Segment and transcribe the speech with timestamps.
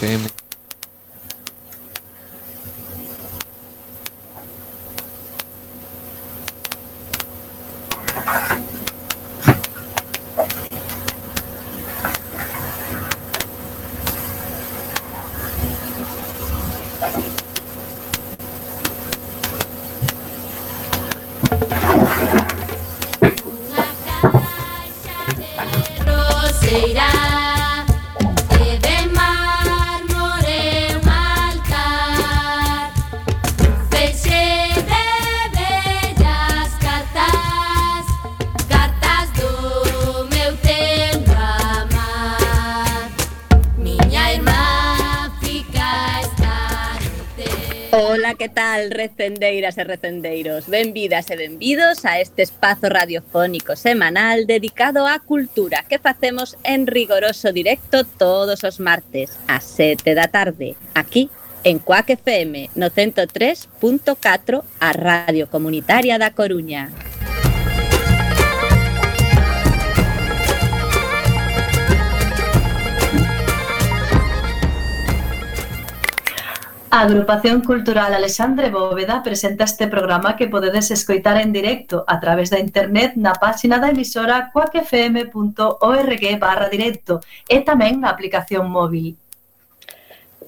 [0.00, 0.39] game.
[48.80, 50.66] tal, recendeiras e recendeiros?
[50.66, 57.52] Benvidas e benvidos a este espazo radiofónico semanal dedicado á cultura que facemos en rigoroso
[57.52, 61.28] directo todos os martes a 7 da tarde, aquí
[61.64, 66.88] en Cuac FM no 103.4 a Radio Comunitaria da Coruña.
[76.92, 82.50] A Agrupación Cultural Alexandre Bóveda presenta este programa que podedes escoitar en directo a través
[82.50, 89.14] da internet na páxina da emisora coacfm.org barra directo e tamén na aplicación móvil.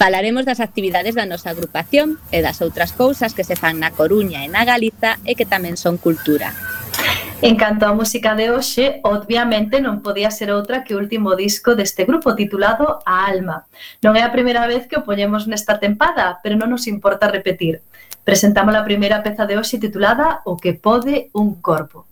[0.02, 4.42] Falaremos das actividades da nosa agrupación e das outras cousas que se fan na Coruña
[4.42, 6.58] e na Galiza e que tamén son cultura.
[7.46, 11.78] En canto á música de hoxe, obviamente non podía ser outra que o último disco
[11.78, 13.70] deste grupo titulado A Alma.
[14.02, 17.86] Non é a primeira vez que o poñemos nesta tempada, pero non nos importa repetir.
[18.26, 22.10] Presentamos a primeira peza de hoxe titulada O que pode un corpo.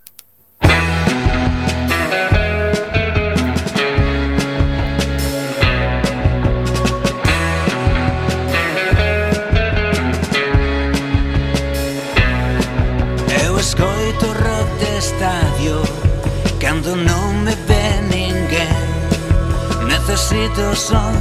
[20.13, 21.15] necesito o son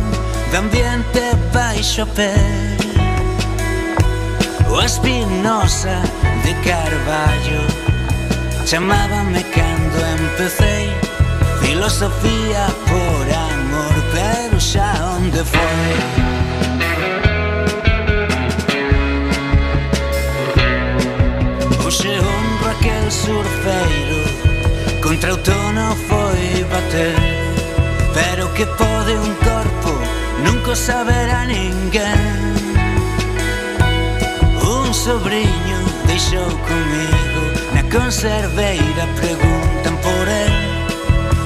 [0.51, 1.23] de ambiente
[1.55, 2.35] baixo pé
[4.71, 6.03] O espinosa
[6.45, 7.63] de Carballo
[8.67, 10.91] Chamábame cando empecé
[11.63, 15.93] Filosofía por amor Pero xa onde foi?
[21.87, 24.21] Oxe honro aquel surfeiro
[25.01, 27.52] Contra o tono foi bater.
[28.15, 29.93] Pero que pode un corpo
[30.45, 32.21] nunca saberá ninguén.
[34.63, 37.43] Un sobrinho deixou comigo
[37.75, 40.55] na conserveira preguntan por el.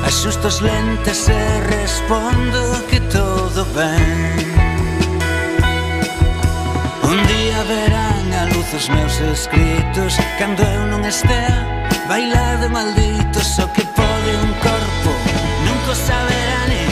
[0.07, 1.43] Asusto os lentes e
[1.75, 2.61] respondo
[2.91, 4.57] que todo ben.
[7.03, 13.65] Un día verán a luz os meus escritos Cando eu non estea bailado maldito Só
[13.71, 14.76] que pode un corpo
[15.87, 16.86] Pocos saberán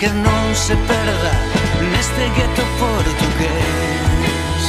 [0.00, 1.32] que non se perda
[1.92, 4.64] neste gueto portugués.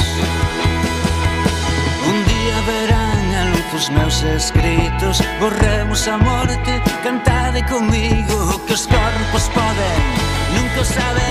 [2.04, 8.84] Un día verán a luz os meus escritos Borremos a morte, cantade comigo Que os
[8.84, 10.00] corpos poden,
[10.52, 11.21] nunca o saben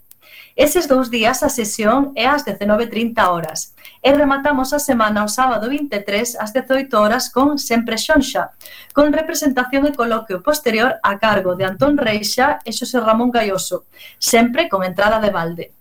[0.58, 5.70] Eses dous días a sesión é ás 19.30 horas e rematamos a semana o sábado
[5.70, 8.50] 23 ás 18 horas con Sempre Xonxa,
[8.90, 13.86] con representación e coloquio posterior a cargo de Antón Reixa e Xosé Ramón Gaioso,
[14.18, 15.77] sempre con entrada de balde.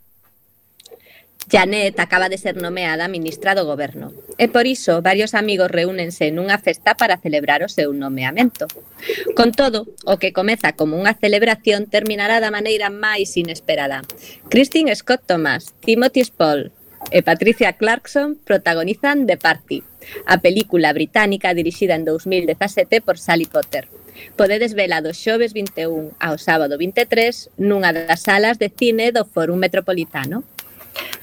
[1.49, 6.59] Janet acaba de ser nomeada ministra do goberno e por iso varios amigos reúnense nunha
[6.59, 8.67] festa para celebrar o seu nomeamento.
[9.31, 14.03] Con todo, o que comeza como unha celebración terminará da maneira máis inesperada.
[14.51, 16.75] Christine Scott Thomas, Timothy Spall,
[17.11, 19.83] e Patricia Clarkson protagonizan The Party,
[20.25, 23.87] a película británica dirixida en 2017 por Sally Potter.
[24.35, 29.55] Podedes vela do xoves 21 ao sábado 23 nunha das salas de cine do Fórum
[29.61, 30.43] Metropolitano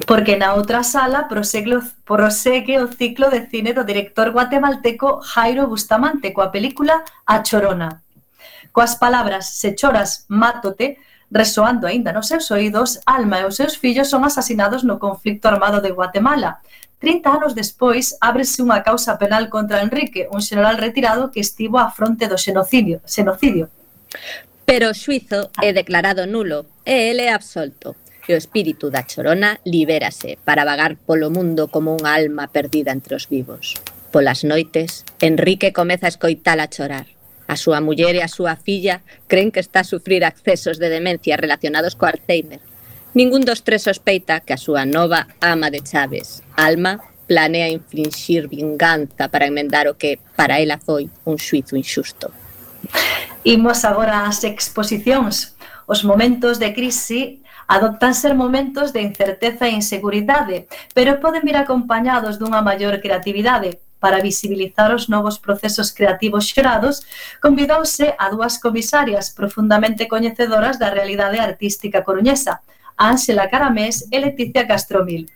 [0.07, 6.35] porque na outra sala prosegue, prosegue o ciclo de cine do director guatemalteco Jairo Bustamante
[6.35, 8.03] coa película A Chorona.
[8.75, 10.99] Coas palabras Se choras, mátote,
[11.31, 15.81] resoando aínda nos seus oídos, Alma e os seus fillos son asasinados no conflicto armado
[15.81, 16.61] de Guatemala.
[16.99, 21.91] 30 anos despois, ábrese unha causa penal contra Enrique, un xeneral retirado que estivo á
[21.91, 23.03] fronte do xenocidio.
[23.05, 23.69] xenocidio.
[24.65, 27.95] Pero o xuizo é declarado nulo e ele é absolto
[28.27, 33.15] e o espírito da Chorona libérase para vagar polo mundo como unha alma perdida entre
[33.15, 33.77] os vivos.
[34.15, 37.11] Polas noites, Enrique comeza a escoitala chorar.
[37.45, 41.37] A súa muller e a súa filla creen que está a sufrir accesos de demencia
[41.37, 42.63] relacionados co Alzheimer.
[43.13, 49.29] Ningún dos tres sospeita que a súa nova ama de Chaves, Alma, planea infringir vinganza
[49.29, 52.33] para enmendar o que para ela foi un xuizo inxusto.
[53.45, 55.57] Imos agora ás exposicións.
[55.85, 62.39] Os momentos de crise adoptan ser momentos de incerteza e inseguridade, pero poden vir acompañados
[62.39, 67.01] dunha maior creatividade, para visibilizar os novos procesos creativos xerados,
[67.41, 72.61] convidouse a dúas comisarias profundamente coñecedoras da realidade artística coruñesa,
[73.01, 75.33] Ángela Caramés e Leticia Castromil.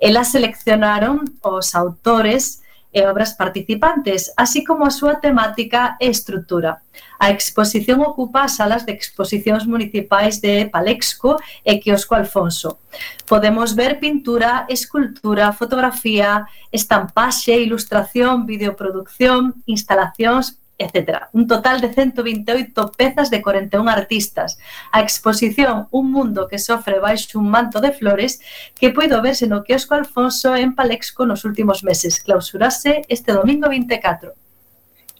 [0.00, 2.64] Elas seleccionaron os autores
[2.96, 6.80] e obras participantes, así como a súa temática e estrutura.
[7.20, 12.80] A exposición ocupa as salas de exposicións municipais de Palexco e Quiosco Alfonso.
[13.28, 21.28] Podemos ver pintura, escultura, fotografía, estampaxe, ilustración, videoproducción, instalacións, etc.
[21.32, 24.58] Un total de 128 pezas de 41 artistas.
[24.92, 28.40] A exposición Un mundo que sofre baixo un manto de flores
[28.78, 32.20] que puido verse no quiosco Alfonso en Palexco nos últimos meses.
[32.20, 34.34] Clausurase este domingo 24.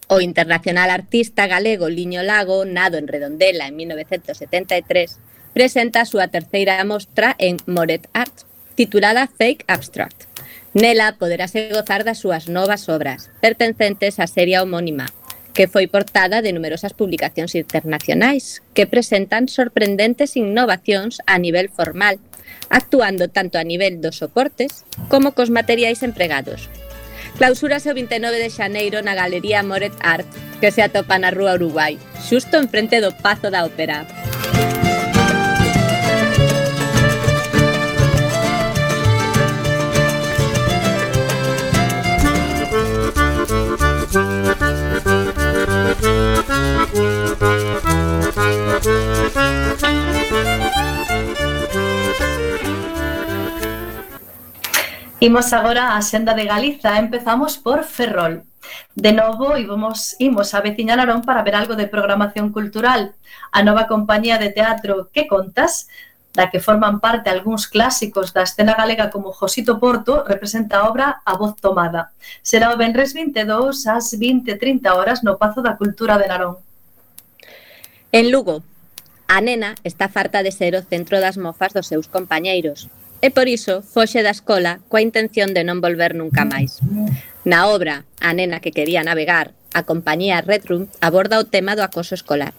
[0.08, 5.18] O internacional artista galego Liño Lago, nado en Redondela en 1973,
[5.52, 8.46] presenta a súa terceira mostra en Moret Art,
[8.76, 10.28] titulada Fake Abstract.
[10.76, 15.08] Nela poderase gozar das súas novas obras, pertencentes á serie homónima,
[15.56, 22.20] que foi portada de numerosas publicacións internacionais que presentan sorprendentes innovacións a nivel formal,
[22.68, 26.68] actuando tanto a nivel dos soportes como cos materiais empregados.
[27.40, 30.28] Clausúrase o 29 de xaneiro na Galería Moret Art,
[30.60, 34.04] que se atopa na Rúa Uruguai, xusto enfrente do Pazo da Ópera.
[55.18, 58.44] Imos agora á xenda de Galiza, empezamos por Ferrol.
[58.94, 63.14] De novo, íbamos, imos a Veciña Narón para ver algo de programación cultural.
[63.50, 65.88] A nova compañía de teatro Que Contas
[66.36, 71.24] da que forman parte algúns clásicos da escena galega como Josito Porto, representa a obra
[71.24, 72.12] A Voz Tomada.
[72.44, 76.60] Será o Benres 22 ás 20.30 horas no Pazo da Cultura de Narón.
[78.12, 78.60] En Lugo,
[79.26, 82.92] a nena está farta de ser o centro das mofas dos seus compañeiros
[83.24, 86.84] e por iso foxe da escola coa intención de non volver nunca máis.
[87.48, 91.82] Na obra, a nena que quería navegar, a compañía Red Room aborda o tema do
[91.82, 92.52] acoso escolar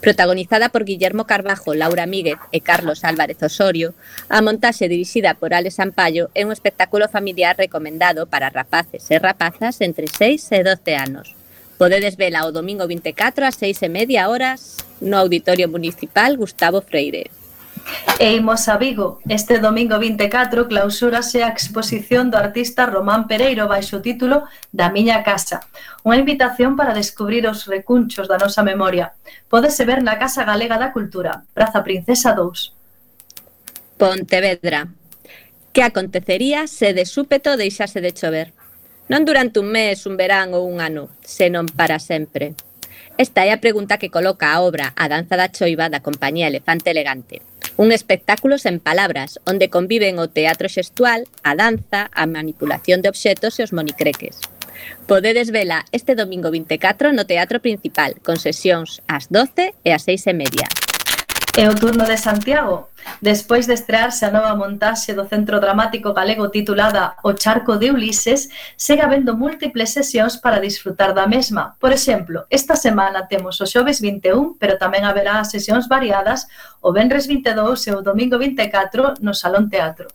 [0.00, 3.94] Protagonizada por Guillermo Carbajo, Laura Míguez e Carlos Álvarez Osorio,
[4.28, 9.80] a montaxe dirixida por Alex Ampallo é un espectáculo familiar recomendado para rapaces e rapazas
[9.80, 11.26] entre 6 e 12 anos.
[11.80, 17.32] Podedes vela o domingo 24 ás 6 e media horas no Auditorio Municipal Gustavo Freire.
[18.18, 19.20] E imos a Vigo.
[19.28, 25.20] Este domingo 24 clausúrase a exposición do artista Román Pereiro baixo o título Da miña
[25.22, 25.60] casa.
[26.00, 29.12] Unha invitación para descubrir os recunchos da nosa memoria.
[29.52, 34.00] Pódese ver na Casa Galega da Cultura, Praza Princesa 2.
[34.00, 34.88] Pontevedra.
[35.76, 38.56] Que acontecería se de súpeto deixase de chover?
[39.12, 42.56] Non durante un mes, un verán ou un ano, senón para sempre.
[43.16, 46.92] Esta é a pregunta que coloca a obra A danza da choiva da compañía Elefante
[46.92, 47.40] Elegante,
[47.76, 53.60] Un espectáculo sen palabras, onde conviven o teatro xestual, a danza, a manipulación de obxetos
[53.60, 54.40] e os monicreques.
[55.04, 60.32] Podedes vela este domingo 24 no Teatro Principal, con sesións ás 12 e ás 6
[60.32, 60.85] e media.
[61.56, 62.90] É o turno de Santiago.
[63.22, 68.52] Despois de estrearse a nova montaxe do Centro Dramático Galego titulada O Charco de Ulises,
[68.76, 71.74] segue habendo múltiples sesións para disfrutar da mesma.
[71.80, 76.44] Por exemplo, esta semana temos o xoves 21, pero tamén haberá sesións variadas
[76.84, 80.12] o venres 22 e o domingo 24 no Salón Teatro.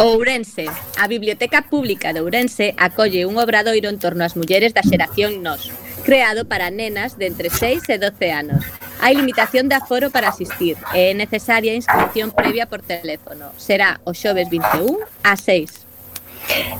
[0.00, 0.72] Ourense.
[0.96, 5.68] A Biblioteca Pública de Ourense acolle un obradoiro en torno ás mulleres da xeración Nos,
[6.04, 8.62] creado para nenas de entre 6 e 12 anos.
[9.00, 13.50] Hai limitación de aforo para asistir eh, e é necesaria inscripción previa por teléfono.
[13.56, 15.84] Será o xoves 21 a 6.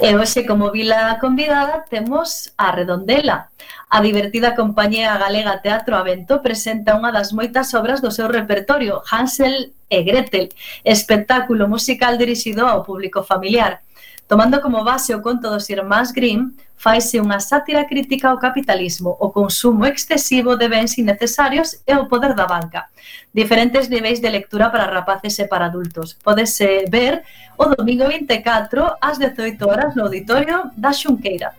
[0.05, 3.49] E hoxe, como vila convidada, temos a Redondela.
[3.89, 9.73] A divertida compañía galega Teatro Avento presenta unha das moitas obras do seu repertorio, Hansel
[9.89, 10.53] e Gretel,
[10.85, 13.81] espectáculo musical dirixido ao público familiar.
[14.29, 19.31] Tomando como base o conto dos irmáns Grimm, faise unha sátira crítica ao capitalismo, o
[19.31, 22.91] consumo excesivo de bens innecesarios e o poder da banca.
[23.33, 26.15] Diferentes niveis de lectura para rapaces e para adultos.
[26.23, 27.23] Podese ver
[27.57, 31.53] o domingo 24 ás 18 horas no auditorio da Xunqueira.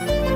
[0.00, 0.29] Música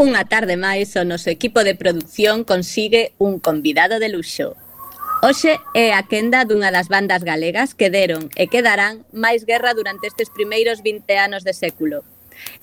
[0.00, 4.56] Unha tarde máis o noso equipo de produción consigue un convidado de luxo.
[5.20, 9.76] Hoxe é a quenda dunha das bandas galegas que deron e que darán máis guerra
[9.76, 12.00] durante estes primeiros 20 anos de século.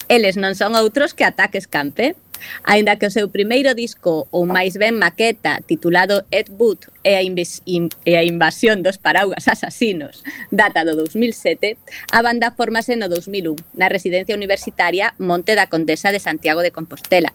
[0.09, 2.17] Eles non son outros que Ataque Escampe,
[2.63, 7.21] Ainda que o seu primeiro disco, ou máis ben maqueta, titulado Ed Wood e a,
[7.23, 11.77] e a invasión dos paraugas asasinos, data do 2007,
[12.11, 17.33] a banda formase no 2001, na residencia universitaria Monte da Condesa de Santiago de Compostela.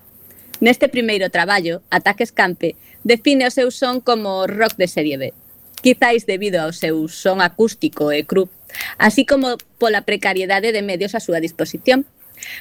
[0.62, 5.34] Neste primeiro traballo, Ataques Campe define o seu son como rock de serie B,
[5.82, 8.46] quizáis debido ao seu son acústico e cru,
[8.96, 12.06] así como pola precariedade de medios a súa disposición,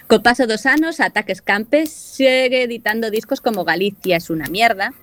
[0.08, 4.94] Co paso dos anos, Ataques Campes segue editando discos como Galicia es unha mierda,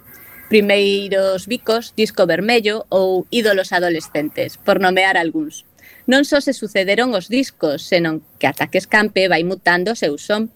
[0.49, 5.69] Primeiros Bicos, Disco Vermello ou Ídolos Adolescentes, por nomear algúns.
[6.09, 10.49] Non só se sucederon os discos, senón que Ataques Campe vai mutando o seu son.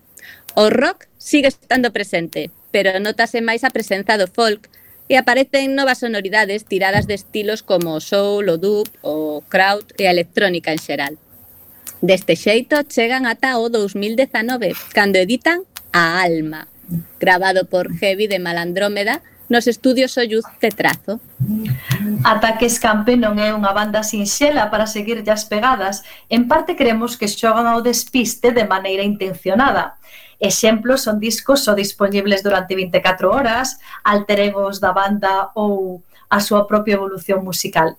[0.57, 4.73] O rock sigue estando presente, pero notase máis a presenza do folk
[5.13, 10.09] e aparecen novas sonoridades tiradas de estilos como o soul, o dub, o crowd e
[10.09, 11.15] a electrónica en xeral.
[12.03, 15.63] Deste xeito chegan ata o 2019, cando editan
[15.95, 16.67] A Alma,
[17.23, 21.23] grabado por Heavy de Malandrómeda nos estudios Soyuz de Trazo.
[22.27, 27.31] Ataque Escampe non é unha banda sinxela para seguir as pegadas, en parte creemos que
[27.31, 29.95] xogan ao despiste de maneira intencionada.
[30.43, 36.67] Exemplos son discos só dispoñibles durante 24 horas, alter egos da banda ou a súa
[36.67, 37.95] propia evolución musical.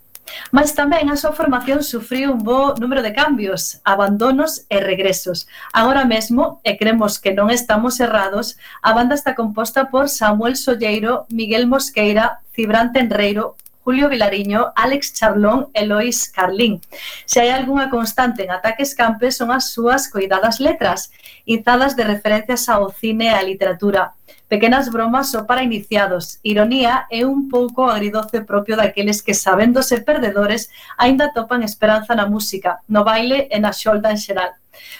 [0.51, 5.45] Mas tamén a súa formación sufriu un bo número de cambios, abandonos e regresos.
[5.73, 11.25] Agora mesmo, e cremos que non estamos errados, a banda está composta por Samuel Solleiro,
[11.29, 16.79] Miguel Mosqueira, Cibran Tenreiro, Julio Vilariño, Alex Charlón e Lois Carlín.
[17.25, 21.11] Se hai algunha constante en Ataques Campe son as súas coidadas letras,
[21.43, 24.15] izadas de referencias ao cine e á literatura.
[24.53, 26.37] Pequenas bromas só para iniciados.
[26.43, 32.77] Ironía é un pouco agridoce propio daqueles que, sabéndose perdedores, aínda topan esperanza na música,
[32.85, 34.53] no baile e na xolda en xeral.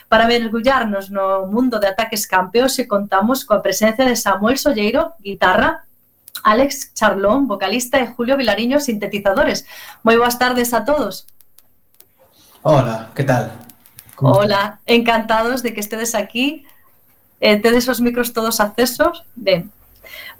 [0.10, 5.86] Para mergullarnos no mundo de ataques campeos e contamos coa presencia de Samuel Solleiro, guitarra,
[6.42, 9.70] Alex Charlón, vocalista, e Julio Vilariño, sintetizadores.
[10.02, 11.30] Moi boas tardes a todos.
[12.66, 13.54] Hola, que tal?
[14.18, 16.66] Hola, encantados de que estedes aquí
[17.44, 19.28] eh, tedes os micros todos accesos?
[19.36, 19.68] Ben.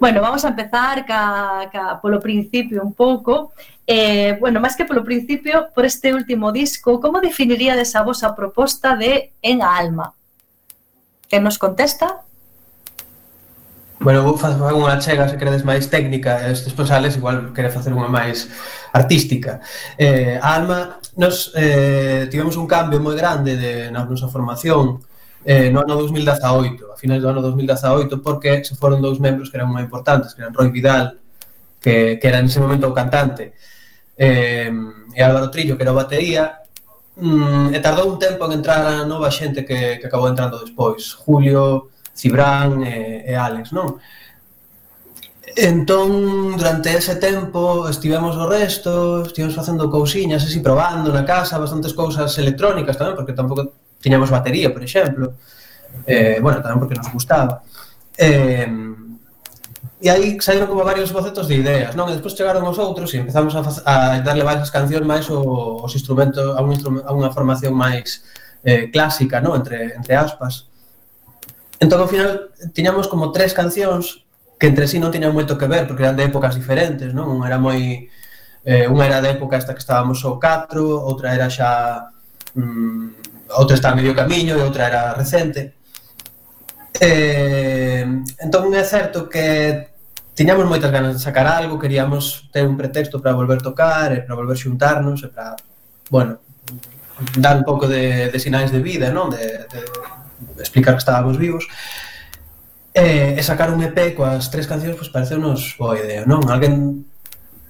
[0.00, 3.52] Bueno, vamos a empezar ca, ca polo principio un pouco.
[3.86, 8.96] Eh, bueno, máis que polo principio, por este último disco, como definiríades a vosa proposta
[8.96, 10.16] de En a Alma?
[11.28, 12.24] Que nos contesta?
[14.00, 18.08] Bueno, vou facer unha chega, se queredes, máis técnica, estes posales igual quere facer unha
[18.08, 18.48] máis
[18.96, 19.60] artística.
[20.00, 25.04] Eh, a Alma, nos eh, tivemos un cambio moi grande de, na nosa formación,
[25.44, 29.56] eh, no ano 2018, a finais do ano 2018, porque se foron dous membros que
[29.60, 31.20] eran moi importantes, que eran Roy Vidal,
[31.80, 33.52] que, que era nese momento o cantante,
[34.16, 34.72] eh,
[35.12, 36.64] e Álvaro Trillo, que era o batería,
[37.20, 41.12] mm, e tardou un tempo en entrar a nova xente que, que acabou entrando despois,
[41.12, 44.00] Julio, Cibrán e, e Alex, non?
[45.56, 51.92] Entón, durante ese tempo estivemos o resto, estivemos facendo cousiñas, así probando na casa, bastantes
[51.92, 55.40] cousas electrónicas tamén, porque tampouco tiñamos batería, por exemplo,
[56.04, 57.64] eh, bueno, tamén porque nos gustaba.
[58.20, 58.68] Eh,
[60.04, 62.12] e aí saíron como varios bocetos de ideas, non?
[62.12, 65.92] E despois chegaron os outros e empezamos a, a darle varias cancións máis o, os
[65.96, 68.20] instrumentos a, un instrumento, a unha formación máis
[68.60, 69.56] eh, clásica, non?
[69.56, 70.68] Entre, entre aspas.
[71.80, 74.28] Entón, ao final, tiñamos como tres cancións
[74.60, 77.32] que entre sí non tiñan moito que ver, porque eran de épocas diferentes, non?
[77.32, 78.12] Unha era moi...
[78.64, 82.12] Eh, unha era da época esta que estábamos o 4, outra era xa
[82.56, 85.74] mm, outra está a medio camiño e outra era recente.
[87.00, 88.06] Eh,
[88.38, 89.94] entón é certo que
[90.34, 94.34] tiñamos moitas ganas de sacar algo, queríamos ter un pretexto para volver tocar, e para
[94.34, 95.54] volver xuntarnos, e para,
[96.10, 96.38] bueno,
[97.38, 99.30] dar un pouco de, de sinais de vida, non?
[99.30, 101.66] De, de explicar que estábamos vivos.
[102.94, 106.46] Eh, e sacar un EP coas tres cancións, pois pues, pareceu-nos boa idea, non?
[106.46, 107.06] Alguén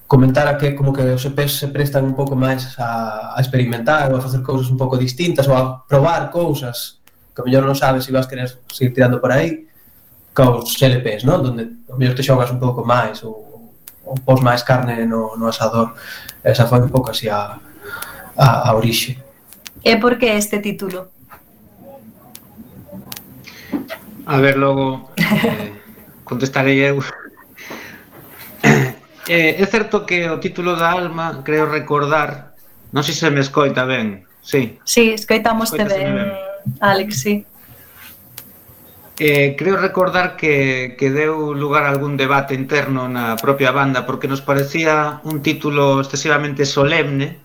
[0.07, 4.19] comentara que como que os EPs se prestan un pouco máis a, a experimentar ou
[4.19, 7.01] a facer cousas un pouco distintas ou a probar cousas
[7.35, 9.67] que mellor non sabes se si vas querer seguir tirando por aí
[10.35, 11.41] cos LPs, non?
[11.41, 15.47] Donde o mellor te xogas un pouco máis ou, ou pos máis carne no, no
[15.47, 15.95] asador.
[16.43, 17.57] Esa foi un pouco así a,
[18.37, 19.17] a, a orixe.
[19.83, 21.15] E por que este título?
[24.27, 25.73] A ver, logo eh,
[26.27, 26.99] contestarei eu.
[29.29, 32.53] Eh, é certo que o título da alma, creo recordar,
[32.93, 34.77] non sei se me escoita ben, sí.
[34.85, 36.31] Sí, escoitamos te ben, ben,
[36.81, 37.45] Alex, sí.
[39.17, 44.27] Eh, creo recordar que, que deu lugar a algún debate interno na propia banda porque
[44.27, 47.39] nos parecía un título excesivamente solemne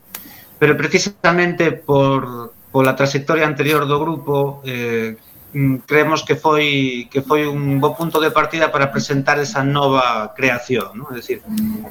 [0.58, 5.18] pero precisamente por, pola trayectoria anterior do grupo eh,
[5.52, 10.30] Mm, creemos que foi que foi un bo punto de partida para presentar esa nova
[10.38, 11.10] creación, ¿no?
[11.10, 11.42] É dicir,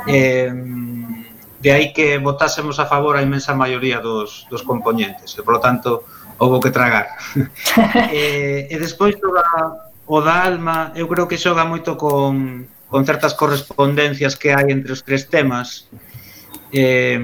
[0.06, 0.54] eh,
[1.58, 5.60] de aí que votásemos a favor a inmensa maioría dos, dos componentes, e, por lo
[5.60, 6.06] tanto,
[6.38, 7.18] houve que tragar.
[8.14, 13.02] eh, e despois o da, o da alma, eu creo que xoga moito con, con
[13.02, 15.90] certas correspondencias que hai entre os tres temas,
[16.70, 17.18] eh,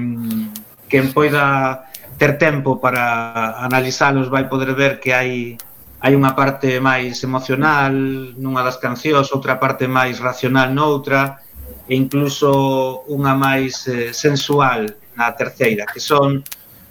[0.91, 1.87] quen poida
[2.19, 5.55] ter tempo para analizalos vai poder ver que hai
[6.03, 7.93] hai unha parte máis emocional
[8.35, 11.39] nunha das cancións, outra parte máis racional noutra,
[11.87, 16.41] e incluso unha máis eh, sensual na terceira, que son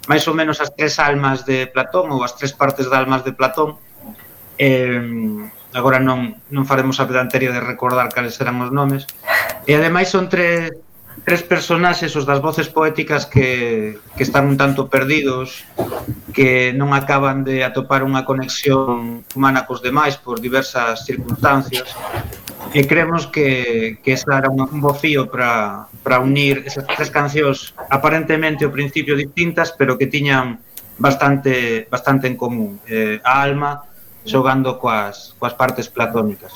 [0.07, 3.33] máis ou menos as tres almas de Platón ou as tres partes de almas de
[3.33, 3.77] Platón.
[4.55, 5.01] Eh,
[5.75, 9.03] agora non non faremos a pedantería de recordar cales eran os nomes.
[9.67, 10.71] E ademais son tres
[11.25, 15.65] tres personaxes os das voces poéticas que, que están un tanto perdidos,
[16.29, 21.97] que non acaban de atopar unha conexión humana cos demais por diversas circunstancias.
[22.77, 27.73] E creemos que, que esa era un, un bofío para, para unir esas tres cancións
[27.89, 30.61] aparentemente ao principio distintas, pero que tiñan
[31.01, 32.77] bastante bastante en común.
[32.85, 33.89] Eh, a alma
[34.25, 36.53] xogando coas, coas partes platónicas.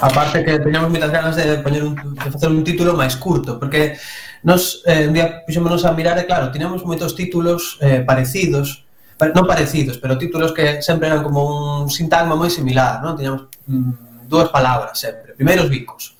[0.00, 4.00] Aparte que teñamos moitas ganas de, poñer un, de facer un título máis curto, porque
[4.40, 8.88] nos eh, un día puxémonos a mirar e claro, tiñamos moitos títulos eh, parecidos,
[9.20, 13.12] non parecidos, pero títulos que sempre eran como un sintagma moi similar, non?
[13.12, 15.36] Tiñamos mm, dúas palabras sempre.
[15.36, 16.16] Primeiro os bicos.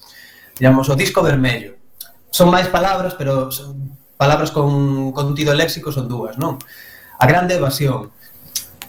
[0.53, 1.73] Tiñamos o disco vermello.
[2.29, 6.61] Son máis palabras, pero son palabras con contido léxico son dúas, non?
[7.17, 8.13] A grande evasión,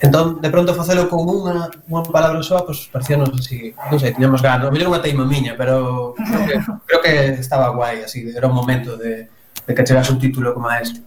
[0.02, 4.16] Entón, de pronto facelo con unha, unha palabra soa, pois pues, parecíanos así, non sei,
[4.16, 4.72] tiñamos ganas.
[4.72, 6.56] Mellor unha teima miña, pero creo que,
[6.88, 10.72] creo que estaba guai, así, era un momento de, de que chegase un título como
[10.72, 11.04] este.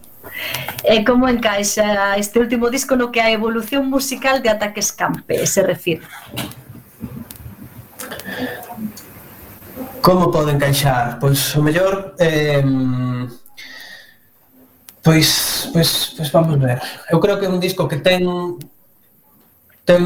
[0.85, 5.65] E como encaixa este último disco no que a evolución musical de Ataques Campe, se
[5.65, 6.05] refire?
[10.05, 11.17] Como pode encaixar?
[11.17, 12.61] Pois o mellor eh,
[15.03, 16.79] Pois, pois, pois vamos ver.
[17.11, 18.23] Eu creo que é un disco que ten
[19.85, 20.03] ten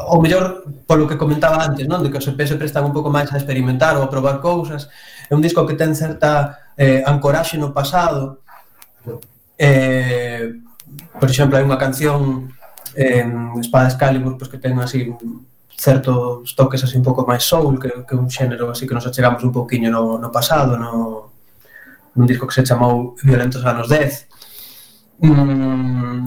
[0.00, 2.02] o mellor polo que comentaba antes, non?
[2.02, 4.88] De que os EPs prestan un pouco máis a experimentar ou a probar cousas.
[5.28, 8.42] É un disco que ten certa eh, ancoraxe no pasado.
[9.58, 10.56] Eh,
[11.18, 12.50] por exemplo, hai unha canción
[12.96, 15.12] en eh, Espada Excalibur pois que ten así
[15.80, 19.40] certos toques así un pouco máis soul, que, que un xénero así que nos achegamos
[19.44, 21.32] un pouquiño no, no pasado, no,
[22.14, 25.24] nun disco que se chamou Violentos anos 10.
[25.24, 26.26] Mm,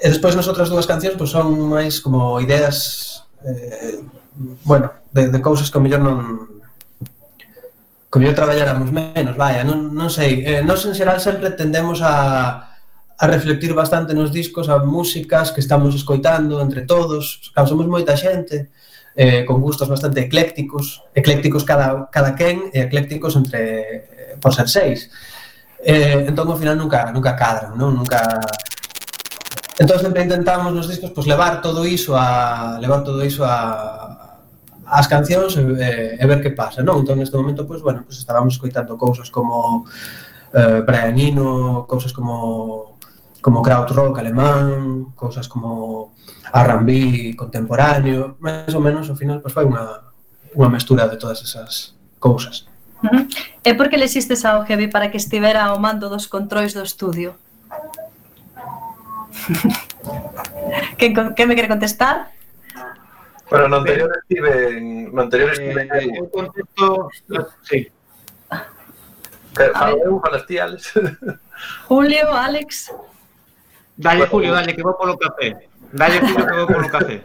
[0.00, 4.02] E despois nas outras dúas cancións pois, son máis como ideas eh,
[4.66, 6.48] bueno, de, de cousas que o mellor non
[8.10, 12.02] que o mellor traballáramos menos, vaya, non, non sei, eh, nós en xeral sempre tendemos
[12.02, 12.74] a
[13.18, 18.16] a reflectir bastante nos discos, a músicas que estamos escoitando entre todos, claro, somos moita
[18.18, 18.70] xente,
[19.14, 24.66] eh, con gustos bastante eclécticos, eclécticos cada, cada quen e eclécticos entre, eh, por ser
[24.66, 25.10] seis.
[25.78, 27.94] Eh, entón, ao final, nunca, nunca cadran, non?
[27.94, 28.42] Nunca,
[29.78, 34.38] Entón sempre intentamos nos discos pois levar todo iso a levar todo iso a
[34.86, 35.64] as cancións e,
[36.20, 37.02] e ver que pasa, non?
[37.02, 39.82] Entón neste momento pois bueno, pois estábamos escoitando cousas como
[40.54, 42.94] eh, Brian Eno, cousas como
[43.42, 46.14] como crowd rock alemán, cousas como
[46.54, 50.14] R&B contemporáneo, máis ou menos ao final pois foi unha
[50.54, 52.70] unha mestura de todas esas cousas.
[53.02, 53.22] Uh -huh.
[53.66, 56.86] E por que le lexistes ao Heavy para que estivera ao mando dos controis do
[56.86, 57.34] estudio?
[60.98, 62.28] que, que me quere contestar?
[63.50, 67.10] Bueno, no anterior estive No anterior estive Eh, un contexto...
[67.62, 67.88] Sí.
[69.72, 70.92] Falou, falaste, Alex.
[71.88, 72.92] Julio, Alex...
[73.96, 74.54] Dalle, Julio, eh.
[74.54, 75.68] dalle, que vou polo café.
[75.92, 77.22] Dalle, Julio, que vou polo café.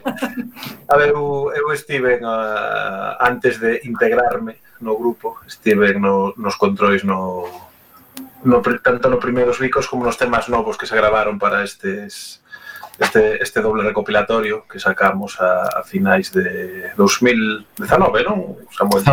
[0.87, 7.03] A ver, eu, eu estive uh, antes de integrarme no grupo, estive no, nos controis
[7.03, 7.68] no,
[8.43, 12.41] no, tanto no primeiros bicos como nos temas novos que se gravaron para estes
[12.99, 18.60] este, este doble recopilatorio que sacamos a, a finais de 2019, non?
[18.75, 19.04] Samuel?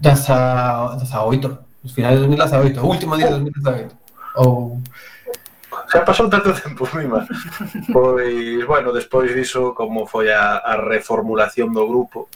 [0.00, 3.92] 18, finais de 2018, o último día de 2018.
[4.40, 4.80] Ou...
[5.86, 7.28] Xa pasou tanto tempo, mima.
[7.92, 12.32] pois, bueno, despois diso, como foi a, a reformulación do grupo,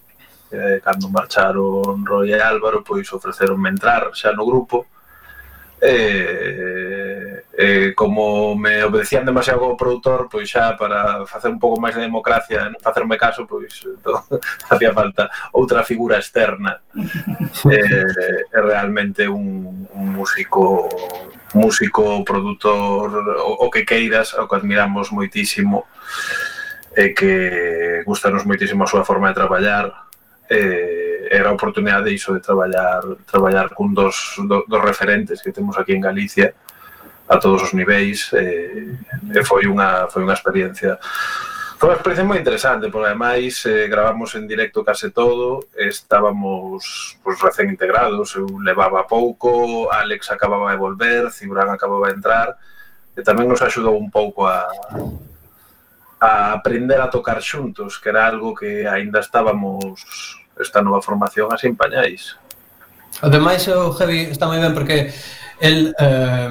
[0.53, 4.87] eh, cando marcharon Roy e Álvaro, pois ofreceronme entrar xa no grupo,
[5.81, 11.93] eh, eh, como me obedecían demasiado o produtor, pois xa para facer un pouco máis
[11.93, 14.25] de democracia, non facerme caso, pois eh, todo,
[14.73, 16.81] había falta outra figura externa.
[17.69, 20.89] eh, é realmente un, un músico
[21.53, 23.11] músico, produtor,
[23.43, 25.91] o, o que queiras, o que admiramos moitísimo
[26.95, 30.10] e que gustanos moitísimo a súa forma de traballar,
[30.51, 35.79] eh, era a oportunidade iso de traballar traballar cun dos, do, dos referentes que temos
[35.79, 36.53] aquí en Galicia
[37.31, 38.99] a todos os niveis eh,
[39.31, 40.99] e foi unha foi unha experiencia
[41.81, 47.41] Foi unha experiencia moi interesante, porque ademais eh, gravamos en directo case todo, estábamos pues,
[47.41, 52.53] recén integrados, eu levaba pouco, Alex acababa de volver, Cibrán acababa de entrar,
[53.17, 54.69] e tamén nos axudou un pouco a,
[56.21, 61.67] a aprender a tocar xuntos, que era algo que aínda estábamos esta nova formación así
[61.67, 62.37] empañáis.
[63.21, 65.13] Ademais, eh, o Javi está moi ben porque
[65.61, 66.51] el, eh,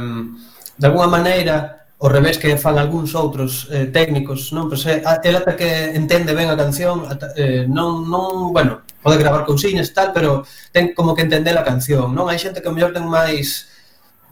[0.78, 4.72] de alguna maneira, o revés que fan algúns outros eh, técnicos, non?
[4.72, 8.88] Pois é, eh, el ata que entende ben a canción, ata, eh, non, non, bueno,
[9.04, 12.32] pode gravar consignas tal, pero ten como que entender a canción, non?
[12.32, 13.68] Hai xente que mellor ten máis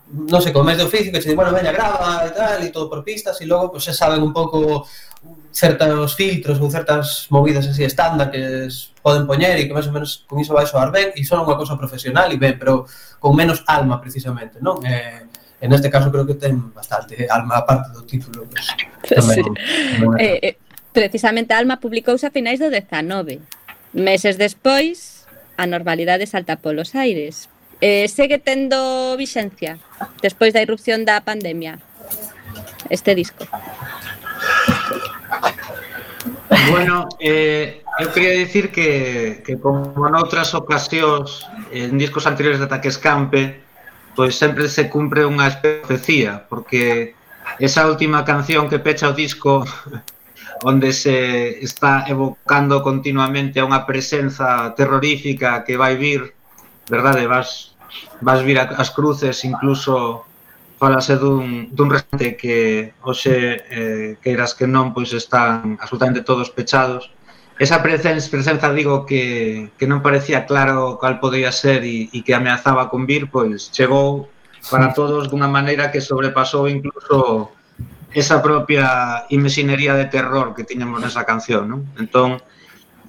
[0.07, 2.71] non sei, como máis de oficio que se di, bueno, veña, grava e tal, e
[2.71, 4.87] todo por pistas, e logo, pois, se saben un pouco
[5.57, 8.69] certos filtros ou certas movidas así estándar que
[9.01, 11.57] poden poñer e que máis ou menos con iso vai soar ben e son unha
[11.57, 12.85] cosa profesional e ben, pero
[13.17, 14.77] con menos alma precisamente, non?
[14.85, 15.25] Eh,
[15.57, 18.69] en este caso creo que ten bastante alma aparte do título, pues,
[19.09, 19.41] tamén, sí.
[19.97, 20.55] tamén eh, eh,
[20.93, 23.41] precisamente Alma publicouse a finais do 19.
[23.97, 25.25] Meses despois,
[25.57, 27.49] a normalidade salta polos aires.
[27.81, 29.77] Eh, segue tendo vixencia
[30.21, 31.77] despois da irrupción da pandemia
[32.89, 33.45] este disco.
[36.71, 42.91] Bueno, eh, eu quería dicir que, que como noutras ocasións, en discos anteriores de Ataque
[42.91, 43.63] Escampe,
[44.15, 47.15] pois sempre se cumpre unha profecía, porque
[47.63, 49.63] esa última canción que pecha o disco
[50.67, 56.35] onde se está evocando continuamente a unha presenza terrorífica que vai vir,
[56.91, 57.77] verdade, vas
[58.21, 60.26] vas vir as cruces incluso
[60.77, 67.09] falase dun, dun restaurante que hoxe, eh, queiras que non, pois están absolutamente todos pechados.
[67.57, 72.37] Esa presenza, presenza digo, que, que non parecía claro cal podía ser e, e que
[72.37, 74.29] ameazaba con vir, pois chegou
[74.69, 77.49] para todos dunha maneira que sobrepasou incluso
[78.13, 81.81] esa propia imexinería de terror que tiñamos nesa canción, non?
[81.97, 82.37] Entón,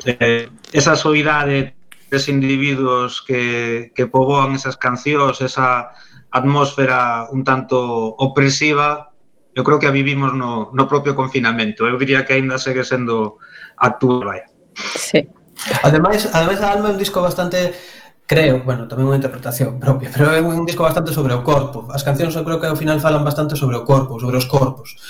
[0.09, 1.77] eh, esa soidade
[2.09, 5.93] des individuos que, que poboan esas cancións, esa
[6.31, 9.13] atmósfera un tanto opresiva,
[9.55, 11.89] eu creo que a vivimos no, no propio confinamento.
[11.89, 13.43] Eu diría que aínda segue sendo
[13.77, 14.47] actual, vaya.
[14.95, 15.27] Sí.
[15.83, 17.75] Ademais, ademais a Alma é un disco bastante
[18.29, 21.89] creo, bueno, tamén unha interpretación propia, pero é un disco bastante sobre o corpo.
[21.89, 25.01] As cancións eu creo que ao final falan bastante sobre o corpo, sobre os corpos.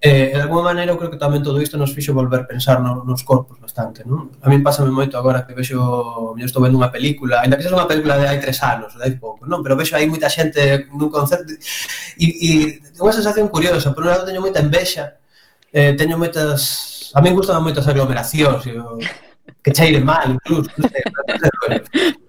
[0.00, 2.80] Eh, de alguma maneira eu creo que tamén todo isto nos fixo volver a pensar
[2.80, 4.32] no, nos corpos bastante, non?
[4.40, 5.76] A min pásame moito agora que vexo,
[6.32, 9.04] eu estou vendo unha película, ainda que sexa unha película de hai tres anos, de
[9.04, 9.60] hai pouco, non?
[9.60, 12.48] Pero vexo aí moita xente nun concerto e, e
[12.96, 15.20] unha sensación curiosa, por un lado teño moita envexa,
[15.68, 17.12] eh, teño moitas...
[17.12, 18.96] A min gustan moitas aglomeracións, eu,
[19.62, 20.70] que cheire mal, incluso.
[20.76, 21.02] Non sei,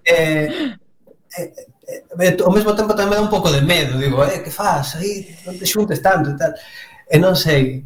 [0.04, 0.76] eh,
[1.36, 1.52] eh,
[1.86, 4.54] eh, eh ao mesmo tempo tamén me dá un pouco de medo, digo, eh, que
[4.54, 6.54] faz aí, non te xuntes tanto e tal.
[6.54, 7.84] Eh, e non sei,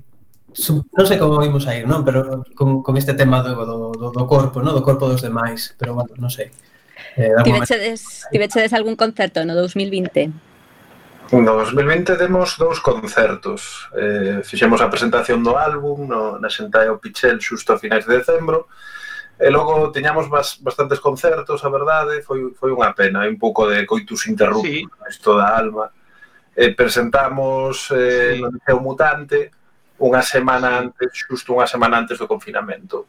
[0.95, 2.05] non sei como vimos a ir, non?
[2.05, 4.77] Pero con, con este tema do, do, do, do corpo, non?
[4.77, 6.53] Do corpo dos demais, pero bueno, non sei.
[7.17, 10.31] Eh, tivechedes, tivechedes algún concerto no 2020?
[11.33, 13.91] No 2020 demos dous concertos.
[13.97, 18.23] Eh, fixemos a presentación do álbum no, na Xentaia o Pichel xusto a finais de
[18.23, 18.69] decembro
[19.39, 23.87] E logo teñamos bas, bastantes concertos, a verdade, foi, foi unha pena, un pouco de
[23.87, 25.15] coitus interruptus, sí.
[25.15, 25.95] isto da alma.
[26.59, 28.43] Eh, presentamos eh, sí.
[28.43, 29.55] no Liceo Mutante
[30.03, 33.07] unha semana antes, xusto unha semana antes do confinamento.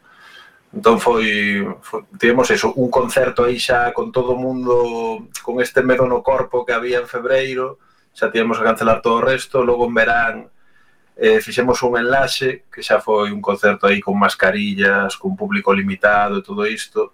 [0.70, 5.82] Entón foi, foi tivemos eso, un concerto aí xa con todo o mundo con este
[5.82, 7.82] medo no corpo que había en febreiro,
[8.13, 10.36] xa tivemos que cancelar todo o resto, logo en verán
[11.20, 16.40] eh, fixemos un enlaxe que xa foi un concerto aí con mascarillas, con público limitado
[16.40, 17.14] e todo isto.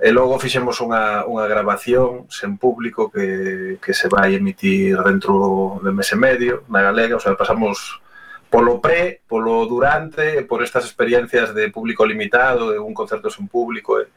[0.00, 5.94] E logo fixemos unha, unha grabación sen público que, que se vai emitir dentro de
[5.94, 8.02] mes e medio na Galega, o sea, pasamos
[8.50, 13.46] polo pre, polo durante e por estas experiencias de público limitado de un concerto sen
[13.46, 14.10] público eh.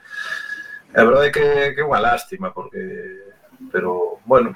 [0.93, 1.45] e, e a verdade é que,
[1.77, 2.81] que é unha lástima porque
[3.71, 4.55] pero, bueno,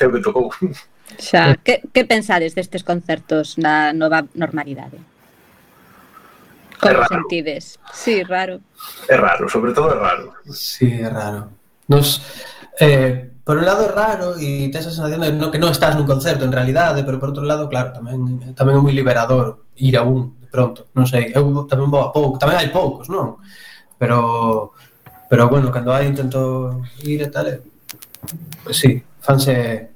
[0.00, 0.52] é o que tocou
[1.18, 1.56] Xa, eh.
[1.62, 4.98] que, que pensades destes concertos na nova normalidade?
[6.80, 7.78] Como sentides?
[7.92, 8.60] Sí, raro.
[9.08, 10.32] É raro, sobre todo é raro.
[10.52, 11.48] Sí, é raro.
[11.88, 12.20] Nos,
[12.80, 15.96] eh, por un lado é raro e tes a sensación de no, que non estás
[15.96, 20.00] nun concerto en realidade, pero por outro lado, claro, tamén tamén é moi liberador ir
[20.00, 23.36] a un de pronto, non sei, eu tamén vou a pouco, tamén hai poucos, non?
[24.00, 24.72] Pero
[25.28, 27.60] pero bueno, cando hai intento ir e tal, eh,
[28.64, 29.93] pues sí, fanse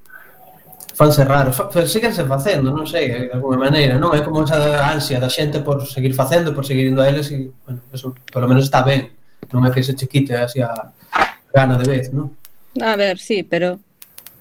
[0.98, 1.54] fanse raros,
[1.86, 4.10] síganse facendo, non sei, de alguma maneira, non?
[4.10, 7.54] É como esa ansia da xente por seguir facendo, por seguir indo a eles e,
[7.62, 9.14] bueno, eso polo menos está ben,
[9.54, 10.90] non é que se che quite así a
[11.54, 12.34] gana de vez, non?
[12.82, 13.78] A ver, sí, pero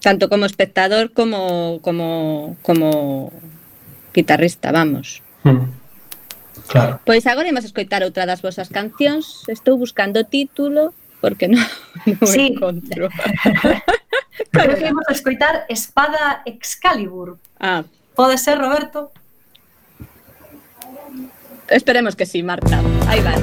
[0.02, 3.30] tanto como espectador como como como
[4.10, 5.22] guitarrista, vamos.
[5.46, 5.70] Hmm.
[6.66, 6.98] Claro.
[7.06, 9.46] Pois agora imos escoitar outra das vosas cancións.
[9.46, 10.90] Estou buscando o título
[11.22, 11.62] porque non,
[12.18, 12.50] non sí.
[12.50, 13.06] encontro.
[14.50, 17.38] Creo que imos escoitar Espada Excalibur.
[17.58, 17.84] Ah.
[18.14, 19.12] Pode ser, Roberto?
[21.68, 22.80] Esperemos que sí, Marta.
[23.06, 23.34] Aí va.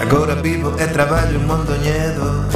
[0.00, 2.46] Agora vivo e traballo en Mondoñedo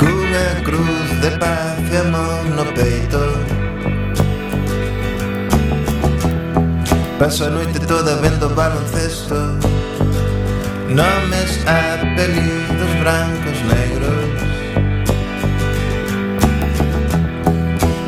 [0.00, 3.63] Cunha cruz de paz e amor no peito
[7.18, 9.34] Paso a noite toda vendo baloncesto.
[10.88, 14.24] Nomes, apelidos, brancos, negros.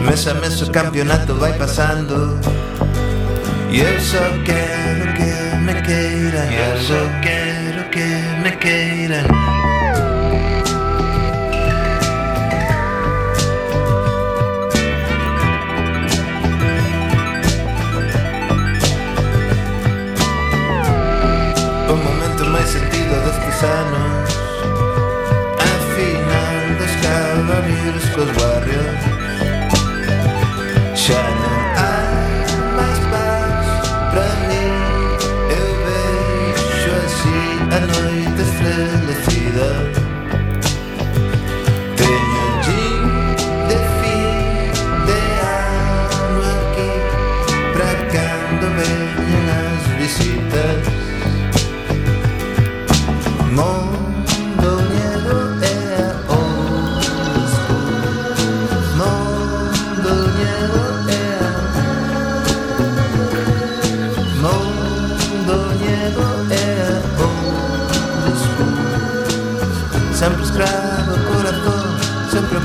[0.00, 2.38] Mes a mes o campeonato vai pasando.
[3.70, 8.06] E eu só quero que me queiran Eu só quero que
[8.42, 9.65] me queiran
[23.56, 24.28] dos anos
[25.58, 29.00] A final dos cabaleiros cos barrios,
[30.94, 31.65] xa non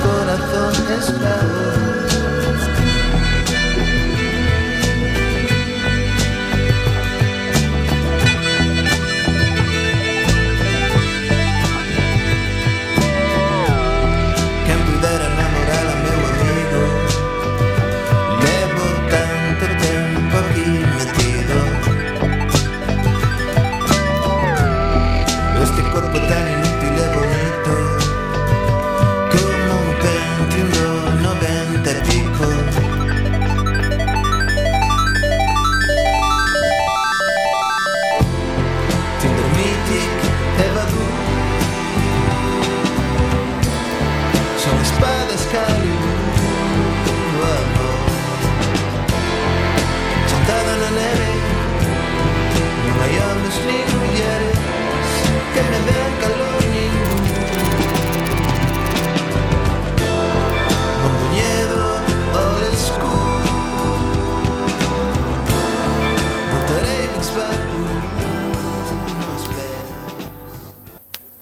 [0.02, 1.61] corazón esclavo.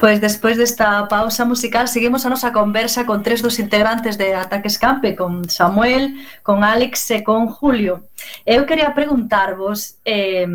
[0.10, 4.66] Pois despois desta pausa musical seguimos a nosa conversa con tres dos integrantes de Ataque
[4.66, 8.10] Escampe, con Samuel, con Alex e con Julio.
[8.42, 10.50] Eu quería preguntarvos, eh,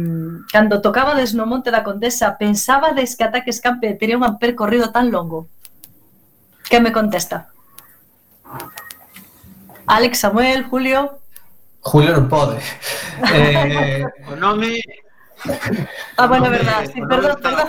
[0.51, 5.47] cando tocabades no Monte da Condesa, pensabades que Ataque Escampe tería un percorrido tan longo?
[6.67, 7.55] Que me contesta?
[9.87, 11.23] Alex, Samuel, Julio...
[11.79, 12.59] Julio non pode.
[13.31, 14.83] eh, o nome
[16.17, 17.69] ah, bueno, verdad, sí, perdón, perdón.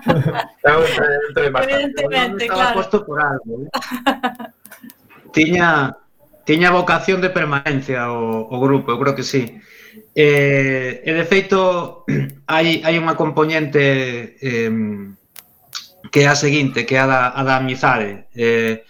[0.56, 2.74] Estaba Evidentemente, claro.
[2.74, 3.62] puesto por algo.
[3.62, 3.68] Eh?
[5.32, 5.96] tiña,
[6.44, 9.60] tiña vocación de permanencia o, o grupo, eu creo que sí.
[10.14, 12.04] Eh, e de feito
[12.46, 14.70] hai, hai unha componente eh,
[16.10, 18.26] que é a seguinte, que é a da, a da amizade.
[18.34, 18.82] Eh,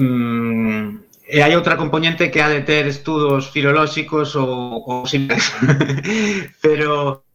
[0.00, 5.50] mm, E hai outra componente que ha de ter estudos filolóxicos ou, ou simples.
[6.64, 7.26] Pero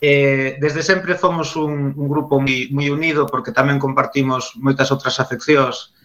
[0.00, 5.16] eh, desde sempre fomos un, un grupo moi, moi unido porque tamén compartimos moitas outras
[5.16, 5.96] afeccións.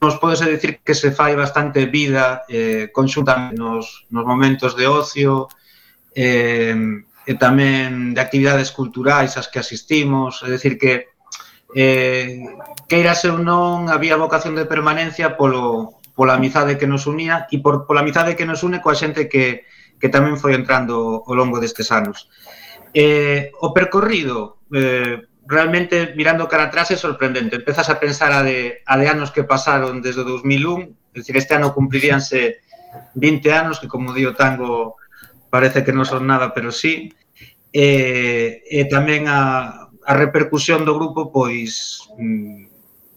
[0.00, 5.50] Nos podese decir que se fai bastante vida eh, conxuntamente nos, nos momentos de ocio,
[6.14, 6.72] eh,
[7.30, 11.12] e tamén de actividades culturais as que asistimos, é dicir que
[11.76, 12.42] eh,
[12.90, 17.88] queirase ou non había vocación de permanencia polo, pola amizade que nos unía e por,
[17.88, 19.64] pola amizade que nos une coa xente que,
[19.96, 22.28] que tamén foi entrando ao longo destes anos.
[22.92, 27.56] Eh, o percorrido, eh, realmente mirando cara atrás é sorprendente.
[27.56, 31.56] Empezas a pensar a de, a de anos que pasaron desde 2001, é dicir, este
[31.56, 32.60] ano cumpliríanse
[33.16, 35.00] 20 anos, que como dio tango
[35.48, 37.16] parece que non son nada, pero sí.
[37.72, 42.69] E, e tamén a, a repercusión do grupo, pois, mm,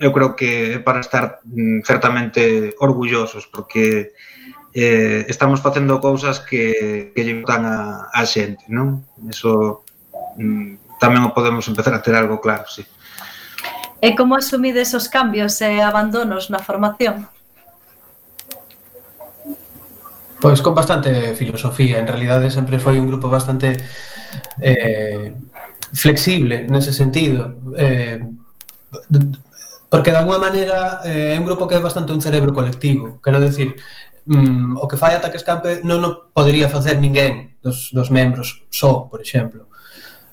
[0.04, 4.12] eu creo que para estar mm, certamente orgullosos porque
[4.76, 9.08] eh, estamos facendo cousas que, que lle botan a, a xente, non?
[9.32, 9.88] Eso
[10.36, 12.84] mm, tamén o podemos empezar a ter algo claro, sí.
[14.04, 17.32] E como asumides esos cambios e abandonos na formación?
[20.44, 23.80] Pois con bastante filosofía, en realidade sempre foi un grupo bastante
[24.60, 25.32] eh,
[25.96, 27.56] flexible nese sentido.
[27.80, 28.20] Eh,
[29.94, 33.22] Porque de alguma maneira eh, é un grupo que é bastante un cerebro colectivo.
[33.22, 33.78] Quero decir,
[34.26, 39.06] mm, o que fai Ataque Escape non o podería facer ninguén dos, dos membros só,
[39.06, 39.70] por exemplo.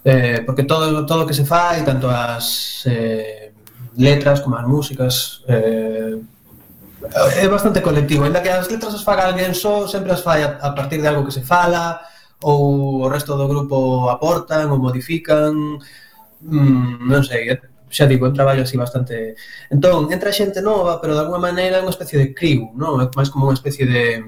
[0.00, 3.52] Eh, porque todo, todo o que se fai, tanto as eh,
[4.00, 6.16] letras como as músicas, eh,
[7.36, 8.24] é bastante colectivo.
[8.24, 11.08] Ainda que as letras as faga alguén só, sempre as fai a, a partir de
[11.12, 12.00] algo que se fala,
[12.40, 15.52] ou o resto do grupo aportan ou modifican,
[16.48, 17.60] mm, non sei,
[17.90, 19.34] xa digo, un traballo así bastante...
[19.68, 23.02] Entón, entra xente nova, pero de alguma maneira é unha especie de crew, non?
[23.02, 24.22] É máis como unha especie de...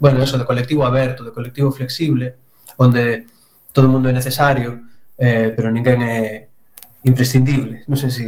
[0.00, 2.40] Bueno, eso, de colectivo aberto, de colectivo flexible,
[2.80, 3.28] onde
[3.76, 4.80] todo o mundo é necesario,
[5.20, 6.48] eh, pero ninguén é
[7.04, 7.84] imprescindible.
[7.84, 8.24] Non sei se...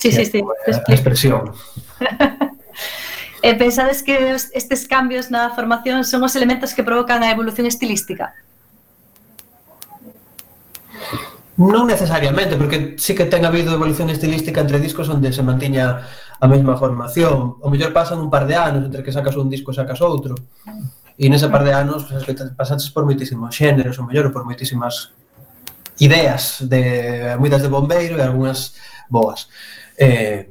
[0.00, 1.52] Sí, sí, sí, a, a expresión.
[3.46, 8.32] e pensades que estes cambios na formación son os elementos que provocan a evolución estilística?
[11.60, 16.00] Non necesariamente, porque sí que ten habido evolución estilística entre discos onde se mantiña
[16.40, 17.60] a mesma formación.
[17.60, 20.32] O mellor pasan un par de anos entre que sacas un disco e sacas outro.
[21.20, 25.12] E nese par de anos pues, que pasaches por moitísimos xéneros, o mellor por moitísimas
[26.00, 28.72] ideas de moitas de bombeiro e algunhas
[29.12, 29.52] boas.
[30.00, 30.48] Eh,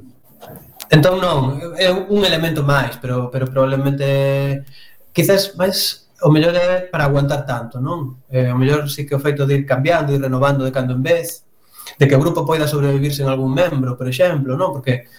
[0.94, 4.70] entón non, é un elemento máis, pero pero probablemente
[5.18, 8.22] quizás máis o mellor é para aguantar tanto, non?
[8.30, 11.02] Eh, o mellor sí que o feito de ir cambiando e renovando de cando en
[11.02, 11.46] vez,
[11.98, 14.74] de que o grupo poida sobrevivir sen algún membro, por exemplo, non?
[14.74, 15.10] Porque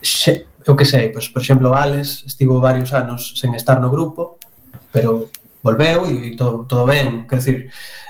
[0.00, 4.36] xe, eu que sei, pois, por exemplo, Alex estivo varios anos sen estar no grupo,
[4.92, 5.28] pero
[5.62, 7.58] volveu e todo, todo ben, quer dizer,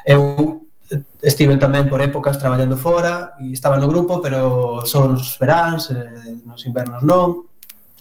[0.07, 0.67] eu
[1.23, 6.43] estive tamén por épocas traballando fora e estaba no grupo, pero só nos veráns, eh,
[6.43, 7.50] nos invernos non,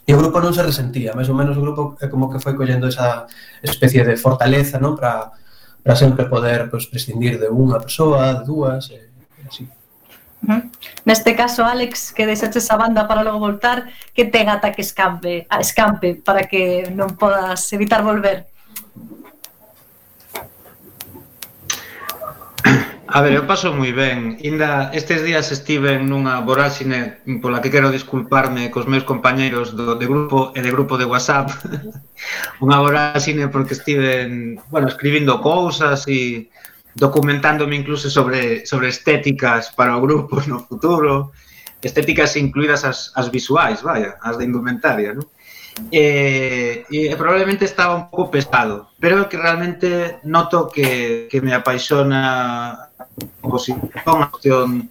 [0.10, 2.58] E o grupo non se resentía, máis ou menos o grupo é como que foi
[2.58, 3.30] collendo esa
[3.62, 5.38] especie de fortaleza, non, para
[5.86, 9.64] para sempre poder pois, prescindir de unha persoa, de dúas, e, e así.
[10.42, 10.62] Uh -huh.
[11.06, 15.46] Neste caso, Alex, que deixaches a banda para logo voltar, que te gata que escampe,
[15.46, 18.50] a escampe para que non podas evitar volver?
[23.12, 24.38] A ver, eu paso moi ben.
[24.46, 30.06] Inda estes días estive nunha voráxine pola que quero disculparme cos meus compañeiros do, de
[30.06, 31.50] grupo e de grupo de WhatsApp.
[32.66, 34.30] Unha voráxine porque estive,
[34.70, 36.54] bueno, escribindo cousas e
[36.94, 41.34] documentándome incluso sobre, sobre estéticas para o grupo no futuro,
[41.82, 45.26] estéticas incluídas as, as visuais, vaya, as de indumentaria, non?
[45.90, 52.89] E, e probablemente estaba un pouco pesado, pero que realmente noto que, que me apaixona
[53.42, 54.90] composición, a opción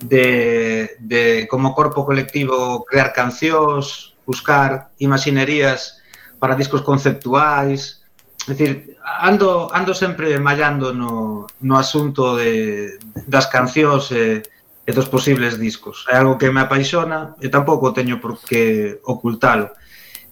[0.00, 6.02] de, de como corpo colectivo crear cancións, buscar imaxinerías
[6.38, 8.04] para discos conceptuais,
[8.46, 12.96] é dicir, ando, ando sempre mallando no, no asunto de,
[13.26, 14.42] das cancións e,
[14.86, 16.06] e dos posibles discos.
[16.08, 19.76] É algo que me apaixona e tampouco teño por que ocultalo.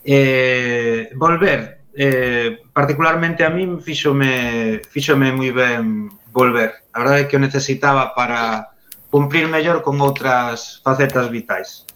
[0.00, 6.84] Eh, volver, eh, particularmente a min fíxome, fíxome moi ben volver.
[6.92, 8.76] A verdade é que o necesitaba para
[9.08, 11.88] cumprir mellor con outras facetas vitais.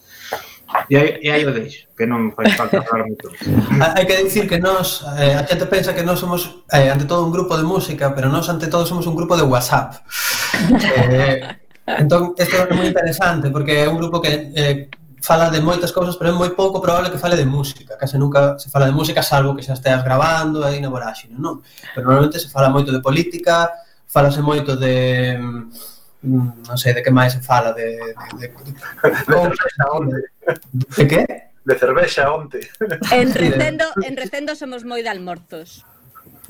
[0.88, 3.28] E aí, e aí o deixo, que non fai falta falar moito.
[3.96, 7.26] Hai que dicir que nós, eh, a xente pensa que nós somos eh, ante todo
[7.26, 9.98] un grupo de música, pero nós ante todo somos un grupo de WhatsApp.
[11.10, 11.58] eh,
[11.98, 14.86] entón, isto é moi interesante, porque é un grupo que eh,
[15.20, 17.98] fala de moitas cousas, pero é moi pouco probable que fale de música.
[17.98, 21.66] Case nunca se fala de música, salvo que xa esteas grabando aí na voráxine, non?
[21.92, 23.74] Pero normalmente se fala moito de política,
[24.10, 27.94] falase moito de mm, non sei de que máis se fala de
[28.36, 28.46] de, de,
[29.30, 30.18] de, de, onte.
[30.98, 31.22] De que?
[31.62, 32.60] De cervexa onte.
[33.14, 35.86] En recendo, en recendo somos moi de almorzos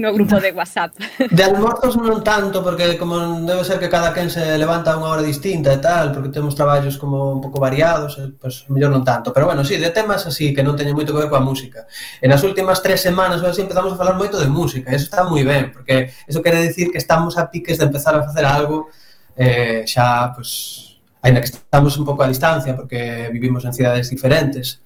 [0.01, 0.96] no grupo de WhatsApp.
[1.30, 5.12] De almorzos non tanto, porque como debe ser que cada quen se levanta a unha
[5.12, 9.05] hora distinta e tal, porque temos traballos como un pouco variados, e, pues, mellor non
[9.05, 9.36] tanto.
[9.36, 11.84] Pero bueno, sí, de temas así que non teñen moito que ver coa música.
[12.16, 15.28] E nas últimas tres semanas así empezamos a falar moito de música, e eso está
[15.28, 18.88] moi ben, porque eso quere decir que estamos a piques de empezar a facer algo
[19.36, 24.80] eh, xa, pues, ainda que estamos un pouco a distancia, porque vivimos en cidades diferentes,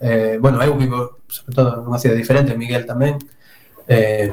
[0.00, 3.16] Eh, bueno, eu vivo, sobre todo, nunha cidade diferente, Miguel tamén,
[3.88, 4.32] eh,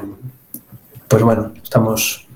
[1.08, 2.26] pois bueno, estamos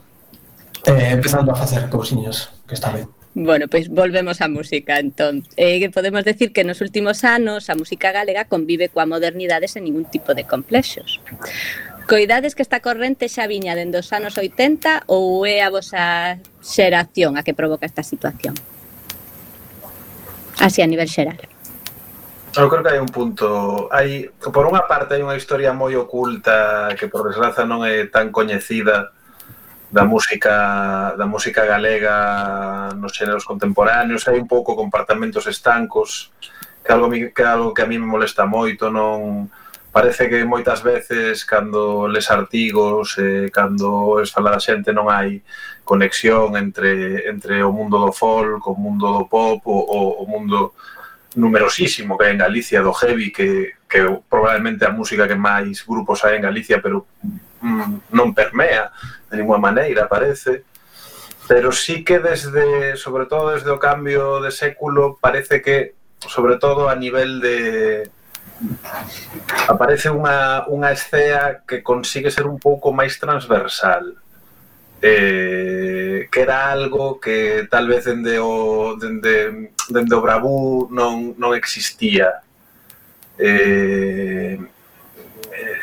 [0.87, 3.09] eh, empezando a facer cousiñas que está ben.
[3.35, 5.47] Bueno, pois volvemos á música, entón.
[5.55, 10.11] Eh, podemos decir que nos últimos anos a música galega convive coa modernidade sen ningún
[10.11, 11.23] tipo de complexos.
[12.09, 17.37] Coidades que esta corrente xa viña dende os anos 80 ou é a vosa xeración
[17.39, 18.57] a que provoca esta situación?
[20.59, 21.39] Así a nivel xeral.
[22.59, 26.91] Eu creo que hai un punto hai, Por unha parte hai unha historia moi oculta
[26.99, 29.15] Que por desgraza non é tan coñecida
[29.89, 36.29] da música da música galega nos xéneros contemporáneos hai un pouco compartamentos estancos
[36.85, 39.49] que algo que algo que a mí me molesta moito non
[39.89, 45.41] parece que moitas veces cando les artigos eh, cando es fala a xente non hai
[45.89, 50.77] conexión entre entre o mundo do folk o mundo do pop o, o, o mundo
[51.39, 56.27] numerosísimo que hai en Galicia do heavy que, que probablemente a música que máis grupos
[56.27, 57.07] hai en Galicia pero
[57.63, 58.91] mm, non permea
[59.31, 60.67] de ninguna maneira parece.
[61.47, 66.91] Pero sí que desde sobre todo desde o cambio de século parece que sobre todo
[66.91, 68.11] a nivel de
[69.71, 74.19] aparece unha, unha escea que consigue ser un pouco máis transversal.
[74.99, 81.55] Eh, que, era algo que tal vez dende o, dende, dende o bravú non, non
[81.55, 82.43] existía.
[83.39, 84.59] Eh,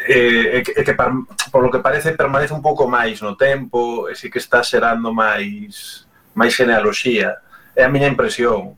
[0.07, 1.11] eh, eh, que par,
[1.51, 5.15] por lo que parece permanece un pouco máis no tempo e sí que está xerando
[5.15, 6.03] máis
[6.35, 7.39] máis genealoxía.
[7.75, 8.75] É a miña impresión.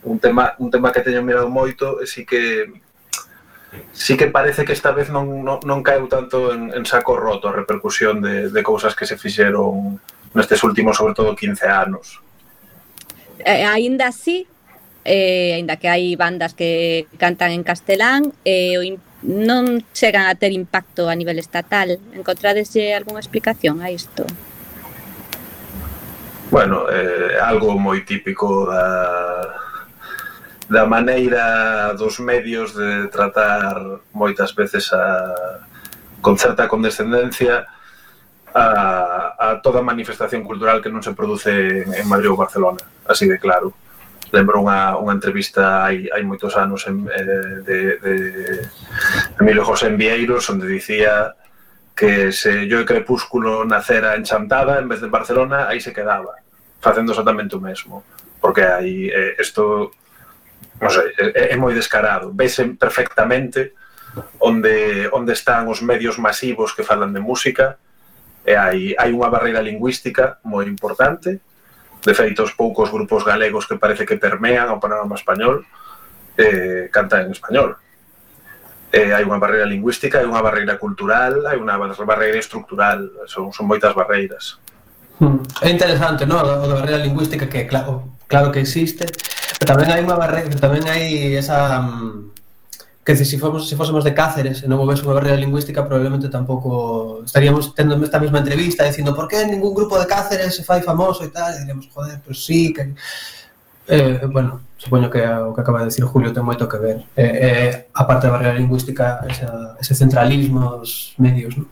[0.00, 2.72] Un tema, un tema que teño mirado moito e sí que
[3.92, 7.48] sí que parece que esta vez non, non, non caeu tanto en, en saco roto
[7.48, 9.98] a repercusión de, de cousas que se fixeron
[10.34, 12.22] nestes últimos, sobre todo, 15 anos.
[13.44, 14.46] Eh, ainda así,
[15.04, 18.82] eh, ainda que hai bandas que cantan en castelán, eh, o
[19.20, 22.00] non chegan a ter impacto a nivel estatal.
[22.16, 24.24] Encontradeslle algunha explicación a isto?
[26.50, 29.60] Bueno, eh, algo moi típico da,
[30.70, 33.74] da maneira dos medios de tratar
[34.14, 35.66] moitas veces a,
[36.22, 37.66] con certa condescendencia
[38.54, 43.42] a, a toda manifestación cultural que non se produce en Madrid ou Barcelona, así de
[43.42, 43.74] claro.
[44.30, 48.14] Lembro unha, unha entrevista hai, hai moitos anos en, eh, de, de
[49.42, 51.34] Emilio José Vieiros onde dicía
[51.98, 55.90] que se Yo e Crepúsculo nacera en Chantada en vez de en Barcelona, aí se
[55.90, 56.38] quedaba,
[56.78, 58.06] facendo exactamente o mesmo.
[58.38, 59.99] Porque aí isto eh,
[60.80, 62.32] non sei, é, é moi descarado.
[62.32, 63.76] Vese perfectamente
[64.40, 67.78] onde, onde están os medios masivos que falan de música
[68.42, 71.38] e hai, hai unha barreira lingüística moi importante
[72.00, 75.68] de feito os poucos grupos galegos que parece que permean o panorama español
[76.40, 77.76] eh, cantan en español
[78.90, 83.70] eh, hai unha barreira lingüística, hai unha barreira cultural, hai unha barreira estructural, son, son
[83.70, 84.58] moitas barreiras.
[85.22, 85.46] Hmm.
[85.62, 86.42] É interesante, non?
[86.42, 89.06] A barreira lingüística que claro, claro que existe,
[89.60, 92.32] Tamén hai unha barreira, tamén hai esa mm,
[93.04, 96.32] que se si fomos se fósemos de Cáceres e non houvese unha barreira lingüística, probablemente
[96.32, 100.80] tampouco estaríamos tendo esta mesma entrevista dicindo por que ningún grupo de Cáceres se fai
[100.80, 102.96] famoso e tal, e diremos, joder, pois pues sí, que
[103.90, 106.98] eh, bueno, supoño que o que acaba de decir Julio ten moito que ver.
[107.18, 111.68] Eh, eh, a parte da barreira lingüística, esa, ese centralismo dos medios, non?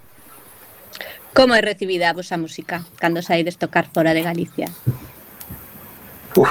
[1.33, 4.69] Como é recibida a vosa música cando saides tocar fora de Galicia?
[6.39, 6.51] Uf.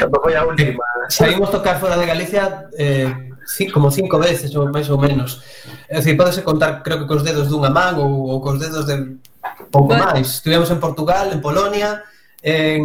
[0.00, 0.84] Tampouco é a última.
[1.08, 3.12] Saímos tocar fora de Galicia eh,
[3.44, 5.44] sí, como cinco veces ou máis ou menos.
[5.88, 9.20] É dicir, podese contar creo que cos dedos dunha man ou, ou cos dedos de
[9.68, 10.04] pouco bueno.
[10.08, 10.40] máis.
[10.40, 12.00] Estivemos en Portugal, en Polonia,
[12.40, 12.84] en,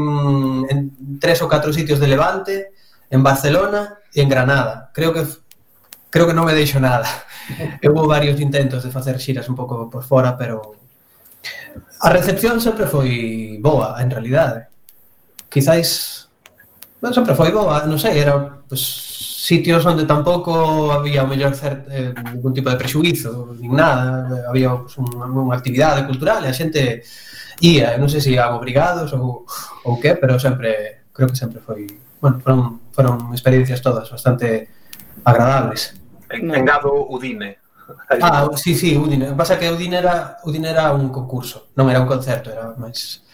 [0.67, 0.80] en
[1.19, 2.76] tres ou catro sitios de Levante,
[3.07, 4.91] en Barcelona e en Granada.
[4.91, 5.24] Creo que
[6.11, 7.07] creo que non me deixo nada.
[7.84, 10.76] Houve varios intentos de facer xiras un pouco por fora, pero
[12.03, 14.72] a recepción sempre foi boa, en realidade
[15.54, 16.24] quizáis
[17.04, 18.80] bueno, sempre foi boa, ah, non sei, era pues,
[19.43, 24.72] sitios onde tampouco había o mellor cert, eh, ningún tipo de prexuizo, nin nada, había
[24.72, 27.04] pues, unha, unha actividade cultural e a xente
[27.60, 29.43] ía, non sei se iban obrigados ou,
[29.84, 31.91] ou que, pero sempre, creo que sempre foi,
[32.24, 34.72] bueno, foron, foron experiencias todas bastante
[35.28, 35.99] agradables.
[36.32, 37.60] En, engado Udine.
[38.24, 39.36] Ah, sí, sí, Udine.
[39.36, 43.28] Pasa que Udine era, Udine era un concurso, non era un concerto, era máis...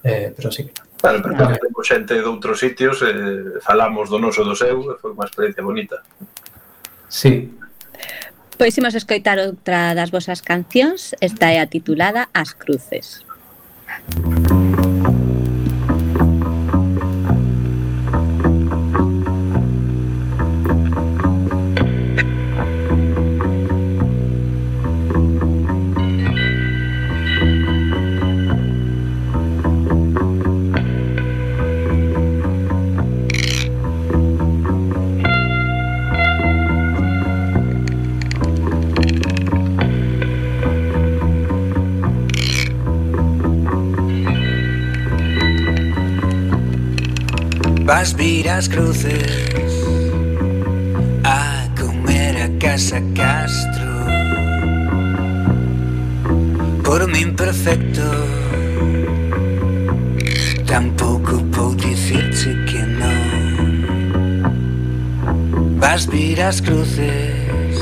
[0.00, 0.83] Eh, pero sí que no.
[1.04, 1.60] Claro, pero claro.
[1.60, 6.00] temos xente de outros sitios, eh, falamos do noso do seu, foi unha experiencia bonita.
[7.12, 7.52] Sí.
[8.56, 13.20] Pois imos escoitar outra das vosas cancións, esta é a titulada As Cruces.
[13.84, 14.43] As Cruces.
[48.04, 49.72] as viras cruces.
[51.24, 53.94] A comer a casa Castro.
[56.84, 58.02] Por min perfecto
[60.66, 63.24] tampouco vou dicirche que non
[65.80, 67.76] vas vir as cruces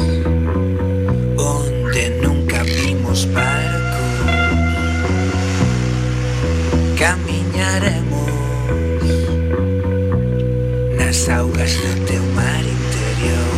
[1.36, 4.18] onde nunca vimos barcos
[7.00, 8.01] camiñaremos
[11.22, 13.52] as augas do teu mar interior.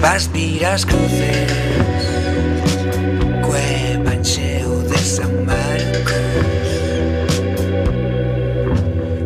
[0.00, 1.48] Vas vir as cruces
[3.42, 6.14] Cueva enxeu de San Marcos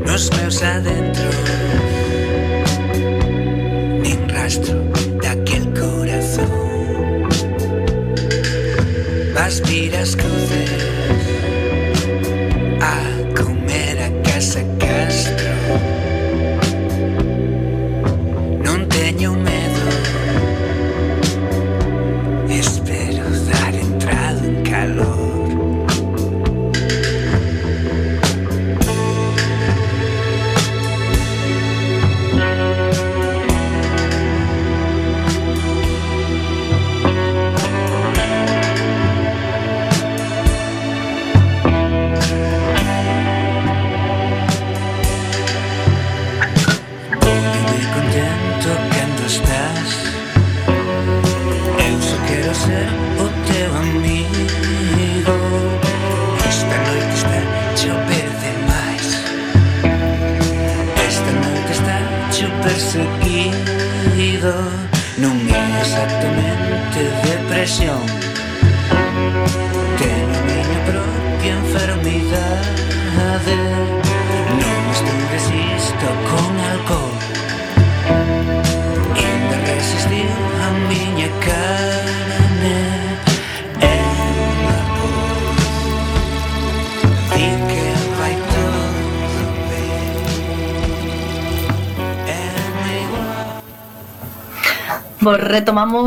[0.06, 1.34] Nos meus adentros
[4.00, 4.76] Nin rastro
[5.20, 7.28] daquel corazón.
[9.34, 10.97] Vas vir as cruces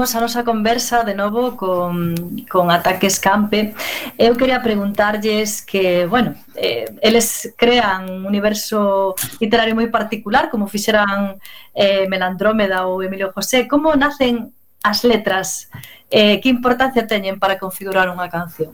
[0.02, 2.18] Imos a nosa conversa de novo con,
[2.50, 3.78] con Ataques Campe.
[4.18, 11.38] Eu quería preguntarlles que, bueno, eh, eles crean un universo literario moi particular, como fixeran
[11.78, 13.70] eh, Melandrómeda ou Emilio José.
[13.70, 14.50] Como nacen
[14.82, 15.70] as letras?
[16.10, 18.74] Eh, que importancia teñen para configurar unha canción?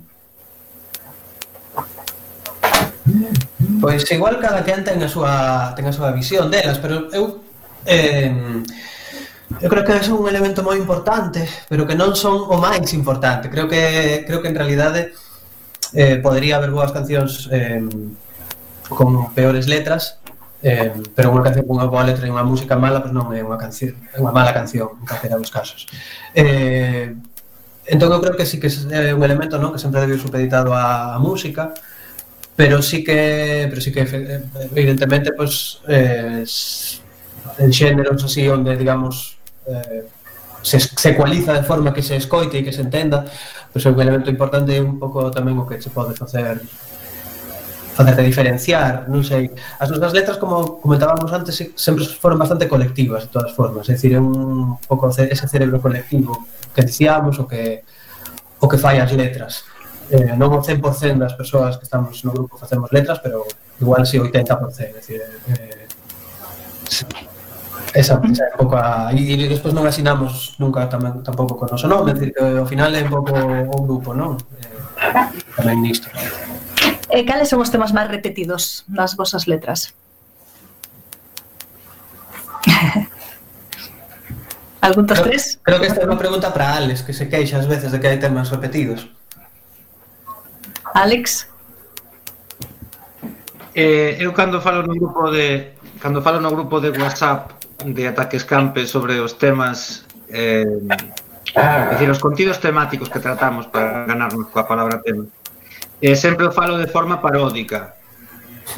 [3.83, 7.43] Pois igual cada quen ten a súa, ten a súa visión delas, pero eu
[7.83, 8.31] eh,
[9.47, 13.47] Eu creo que é un elemento moi importante, pero que non son o máis importante.
[13.47, 15.15] Creo que creo que en realidade
[15.95, 17.79] eh, podería haber boas cancións eh,
[18.91, 20.19] con peores letras,
[20.59, 23.31] eh, pero unha canción con unha boa letra e unha música mala pois pues non
[23.31, 25.87] é unha canción, é unha mala canción en calquera dos casos.
[26.35, 27.15] Eh,
[27.87, 30.75] entón eu creo que sí que é eh, un elemento non que sempre debe supeditado
[30.75, 31.71] á música,
[32.59, 34.43] pero sí que pero sí que eh,
[34.75, 36.99] evidentemente pois pues,
[37.55, 39.36] eh, en xéneros así onde digamos
[39.67, 40.03] eh,
[40.61, 43.23] se, se ecualiza de forma que se escoite e que se entenda,
[43.71, 46.59] pois pues, é un elemento importante e un pouco tamén o que se pode facer
[47.97, 49.49] facerte diferenciar, non sei.
[49.81, 53.89] As nosas letras, como comentábamos antes, sempre foron bastante colectivas, de todas formas.
[53.89, 56.45] É dicir, é un pouco ese cerebro colectivo
[56.77, 57.81] que dicíamos o que
[58.61, 59.65] o que fai as letras.
[60.13, 63.49] Eh, non o 100% das persoas que estamos no grupo facemos letras, pero
[63.81, 64.45] igual si 80%,
[64.77, 65.89] é dicir, eh,
[67.97, 69.09] Esa, esa é un pouco a...
[69.09, 73.01] E, e despois non asinamos nunca tamén, tampouco con noso nome, decir, ao final é
[73.01, 74.37] un pouco o grupo, non?
[75.01, 76.05] Eh, tamén nisto.
[77.09, 79.97] E eh, cales son os temas máis repetidos nas vosas letras?
[84.85, 85.57] Algún dos tres?
[85.65, 88.13] Creo que esta é unha pregunta para Alex, que se queixa ás veces de que
[88.13, 89.09] hai temas repetidos.
[90.93, 91.49] Alex?
[93.73, 98.43] Eh, eu cando falo no grupo de cando falo no grupo de WhatsApp de Ataques
[98.43, 100.65] Campe sobre os temas eh,
[101.55, 101.89] ah.
[101.91, 105.25] decir, os contidos temáticos que tratamos para ganarnos coa palabra tema.
[106.01, 107.97] Eh, sempre o falo de forma paródica,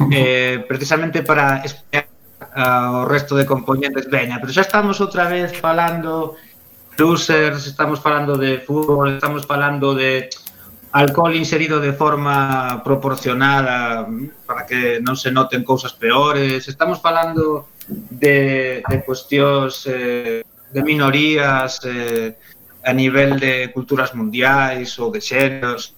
[0.12, 2.08] eh, precisamente para espiar
[2.56, 6.36] ao resto de componentes veña, pero xa estamos outra vez falando
[6.96, 10.28] losers, estamos falando de fútbol, estamos falando de
[10.92, 14.06] alcohol inserido de forma proporcionada
[14.46, 16.66] para que non se noten cousas peores.
[16.66, 22.34] Estamos falando de, de cuestións eh, de minorías eh,
[22.82, 25.94] a nivel de culturas mundiais ou de xeros.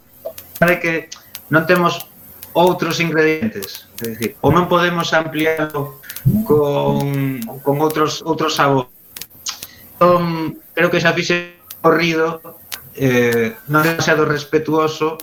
[0.61, 1.09] Sabe que
[1.49, 2.05] non temos
[2.53, 6.05] outros ingredientes, é dicir, ou non podemos ampliarlo
[6.45, 8.93] con, con outros outros sabores.
[9.97, 12.61] Entón, creo que xa fixe corrido
[12.95, 15.19] eh, non demasiado respetuoso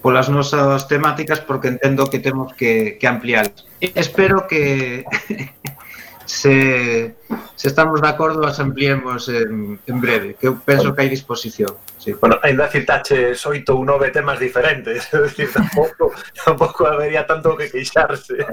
[0.00, 3.50] polas nosas temáticas porque entendo que temos que, que ampliar.
[3.80, 5.02] Espero que
[6.26, 7.16] se,
[7.56, 11.74] se estamos de acordo as ampliemos en, en breve, que eu penso que hai disposición.
[11.98, 12.14] Sí.
[12.14, 17.66] Bueno, ainda citaches oito ou nove temas diferentes, é dicir, tampouco, tampouco habería tanto que
[17.66, 18.46] queixarse.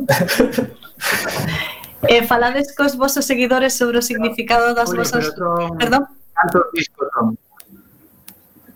[2.10, 5.34] eh, falades cos vosos seguidores sobre o significado das vosas...
[5.78, 6.10] Perdón?
[6.34, 7.38] Cantos discos son?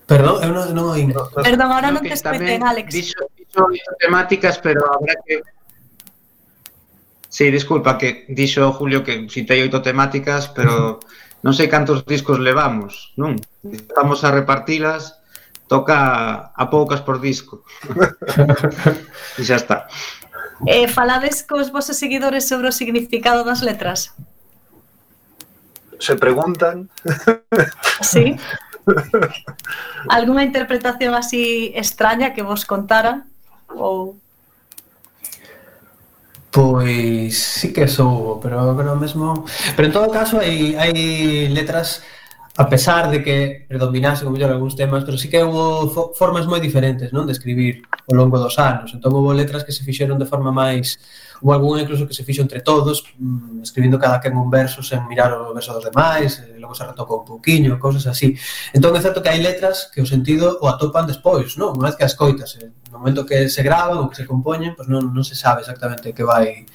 [0.07, 1.11] Perdón, eh, eu non, non oín.
[1.11, 2.95] No, Perdón, ahora non te escoiten, Alex.
[2.95, 3.67] Dixo, dixo,
[3.99, 5.43] temáticas, pero habrá que...
[7.27, 11.03] Sí, disculpa, que dixo Julio que citei oito temáticas, pero
[11.45, 13.35] non sei cantos discos levamos, non?
[13.67, 15.19] Estamos a repartilas,
[15.67, 17.67] toca a poucas por disco.
[19.37, 19.91] e xa está.
[20.63, 24.15] Eh, falades cos vosos seguidores sobre o significado das letras?
[25.99, 26.87] Se preguntan.
[27.99, 28.39] Sí.
[30.09, 33.25] Alguma interpretación así extraña que vos contaran?
[33.75, 34.15] Ou...
[36.51, 39.45] Pois sí que sou, pero agora mesmo...
[39.75, 40.95] Pero en todo caso hai, hai
[41.51, 42.01] letras
[42.57, 46.57] a pesar de que predominase como mellor algúns temas, pero sí que houve formas moi
[46.57, 48.89] diferentes non de escribir ao longo dos anos.
[48.97, 50.97] Entón houve letras que se fixeron de forma máis
[51.41, 55.05] ou algún incluso que se fixo entre todos, mm, escribindo cada quen un verso sen
[55.07, 58.33] mirar o verso dos demais, e logo se retocou un pouquiño, cousas así.
[58.73, 61.77] Entón é certo que hai letras que o sentido o atopan despois, non?
[61.77, 62.69] Unha vez que as coitas, eh?
[62.91, 66.15] no momento que se graban ou que se compoñen, pois non, non se sabe exactamente
[66.15, 66.65] que vai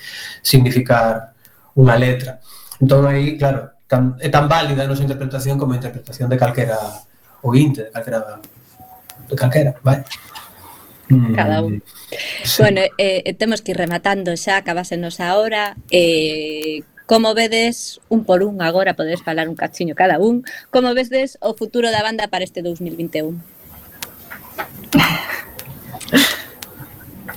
[0.42, 1.34] significar
[1.74, 2.38] unha letra.
[2.78, 6.78] Entón aí, claro, tan, é tan válida a nosa interpretación como a interpretación de calquera
[7.42, 8.40] ointe, de calquera
[9.28, 10.00] de calquera, vai.
[10.00, 10.41] Vale?
[11.12, 11.34] Mm.
[11.34, 11.82] cada un.
[12.44, 12.62] Sí.
[12.62, 15.76] Bueno, eh, eh, temos que ir rematando xa, acabásenos a hora.
[15.90, 21.36] Eh, como vedes, un por un agora podes falar un cachiño cada un, como vedes
[21.40, 23.36] o futuro da banda para este 2021?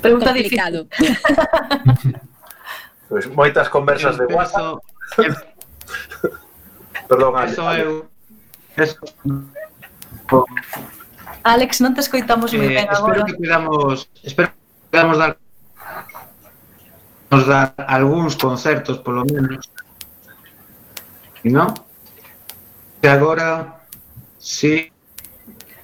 [0.01, 0.87] Pregunta Complicado.
[3.09, 4.79] pois pues moitas conversas de WhatsApp.
[7.09, 8.07] Perdón, Eso eu...
[8.77, 8.97] Eso...
[11.45, 13.21] Alex, non te escoitamos eh, moi ben agora.
[13.21, 15.31] Espero que podamos, espero que podamos dar
[17.29, 19.69] nos dar algúns concertos polo menos.
[21.45, 21.69] Non?
[22.97, 23.77] Que agora
[24.41, 24.89] si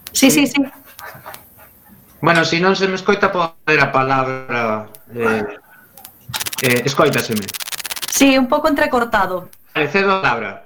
[0.10, 0.60] Sí, sí, sí.
[2.26, 5.46] Bueno, se si non se me escoita podo a palabra eh,
[6.66, 7.46] eh, escoitaseme.
[8.10, 9.54] Sí, un pouco entrecortado.
[9.78, 10.66] Cedo a palabra.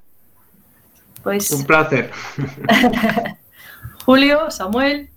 [1.20, 1.52] Pois...
[1.52, 2.16] Un placer.
[4.06, 5.10] Julio, Samuel.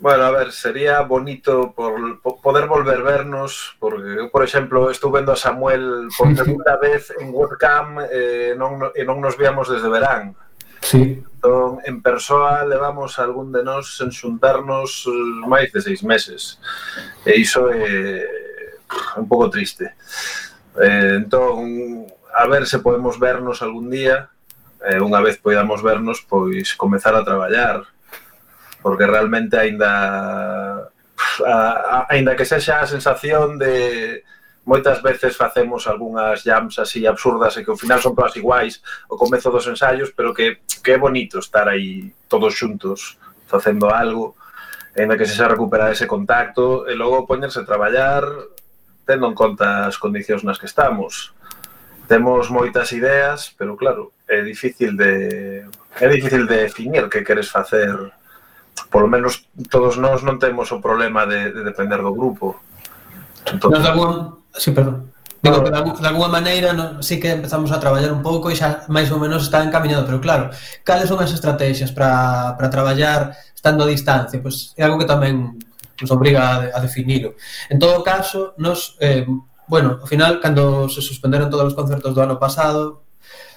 [0.00, 5.12] Bueno, a ver, sería bonito por, por poder volver vernos, porque eu, por exemplo, estou
[5.12, 9.86] vendo a Samuel por segunda vez en webcam eh, non, e non nos víamos desde
[9.86, 10.32] verán.
[10.80, 11.20] Sí.
[11.22, 16.56] Entón, en persoa levamos algún de nós en xuntarnos eh, máis de seis meses.
[17.28, 19.92] E iso é eh, un pouco triste.
[20.80, 24.32] Eh, entón, a ver se podemos vernos algún día,
[24.88, 27.86] eh, unha vez podamos vernos, pois comezar a traballar,
[28.82, 30.90] porque realmente aínda
[32.10, 34.26] aínda que sexa a sensación de
[34.64, 38.78] moitas veces facemos algunhas jams así absurdas e que ao final son todas iguais
[39.10, 44.38] o comezo dos ensaios, pero que, que é bonito estar aí todos xuntos facendo algo,
[44.94, 48.22] aínda que se xa recuperar ese contacto e logo poñerse a traballar
[49.02, 51.34] tendo en conta as condicións nas que estamos.
[52.06, 55.66] Temos moitas ideas, pero claro, é difícil de
[55.98, 57.98] é difícil de definir que queres facer
[58.92, 62.60] polo menos todos nós non temos o problema de, de depender do grupo.
[63.48, 63.72] Entón...
[63.72, 64.42] Nos algún...
[64.52, 65.12] Sí, perdón.
[65.42, 68.54] Digo que de, de alguna maneira no, sí que empezamos a traballar un pouco e
[68.54, 70.54] xa máis ou menos está encaminado, pero claro,
[70.86, 74.38] cales son as estrategias para, para traballar estando a distancia?
[74.38, 75.58] Pois é algo que tamén
[75.98, 77.34] nos obriga a, a definilo.
[77.66, 79.26] En todo caso, nos, eh,
[79.66, 83.02] bueno, ao final, cando se suspenderon todos os concertos do ano pasado,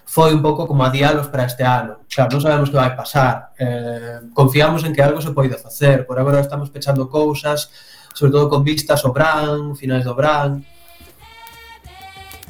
[0.05, 2.05] foi un pouco como adiálos para este ano.
[2.07, 3.57] Claro, non sabemos que vai pasar.
[3.57, 6.05] Eh, confiamos en que algo se poida facer.
[6.05, 7.73] Por agora estamos pechando cousas,
[8.13, 10.61] sobre todo con vistas ao Bran, finais do Bran.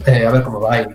[0.05, 0.91] Eh, a ver como vai.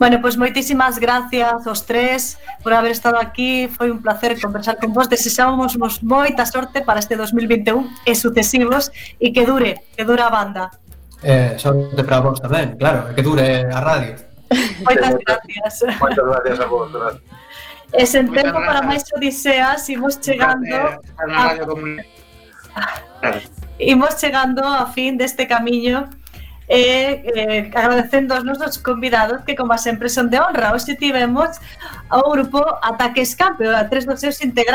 [0.00, 3.68] Bueno, pois pues moitísimas gracias aos tres por haber estado aquí.
[3.70, 5.06] Foi un placer conversar con vos.
[5.06, 8.90] Desexamos vos moita sorte para este 2021 e sucesivos
[9.22, 10.74] e que dure, que dure a banda.
[11.22, 14.29] Eh, sorte para vos tamén, claro, que dure a radio.
[14.84, 16.00] Moitas gracias.
[16.00, 17.22] Moitas gracias a vos, gracias.
[17.92, 18.66] E sen Moitas tempo gracias.
[18.66, 20.76] para máis odiseas, imos chegando...
[21.18, 21.56] A...
[23.78, 26.08] Imos chegando a fin deste camiño
[26.70, 30.70] e eh, eh agradecendo aos nosos convidados que como sempre son de honra.
[30.70, 31.58] Hoxe tivemos
[32.08, 34.68] ao grupo Ataques Escampe, a tres dos seus integrantes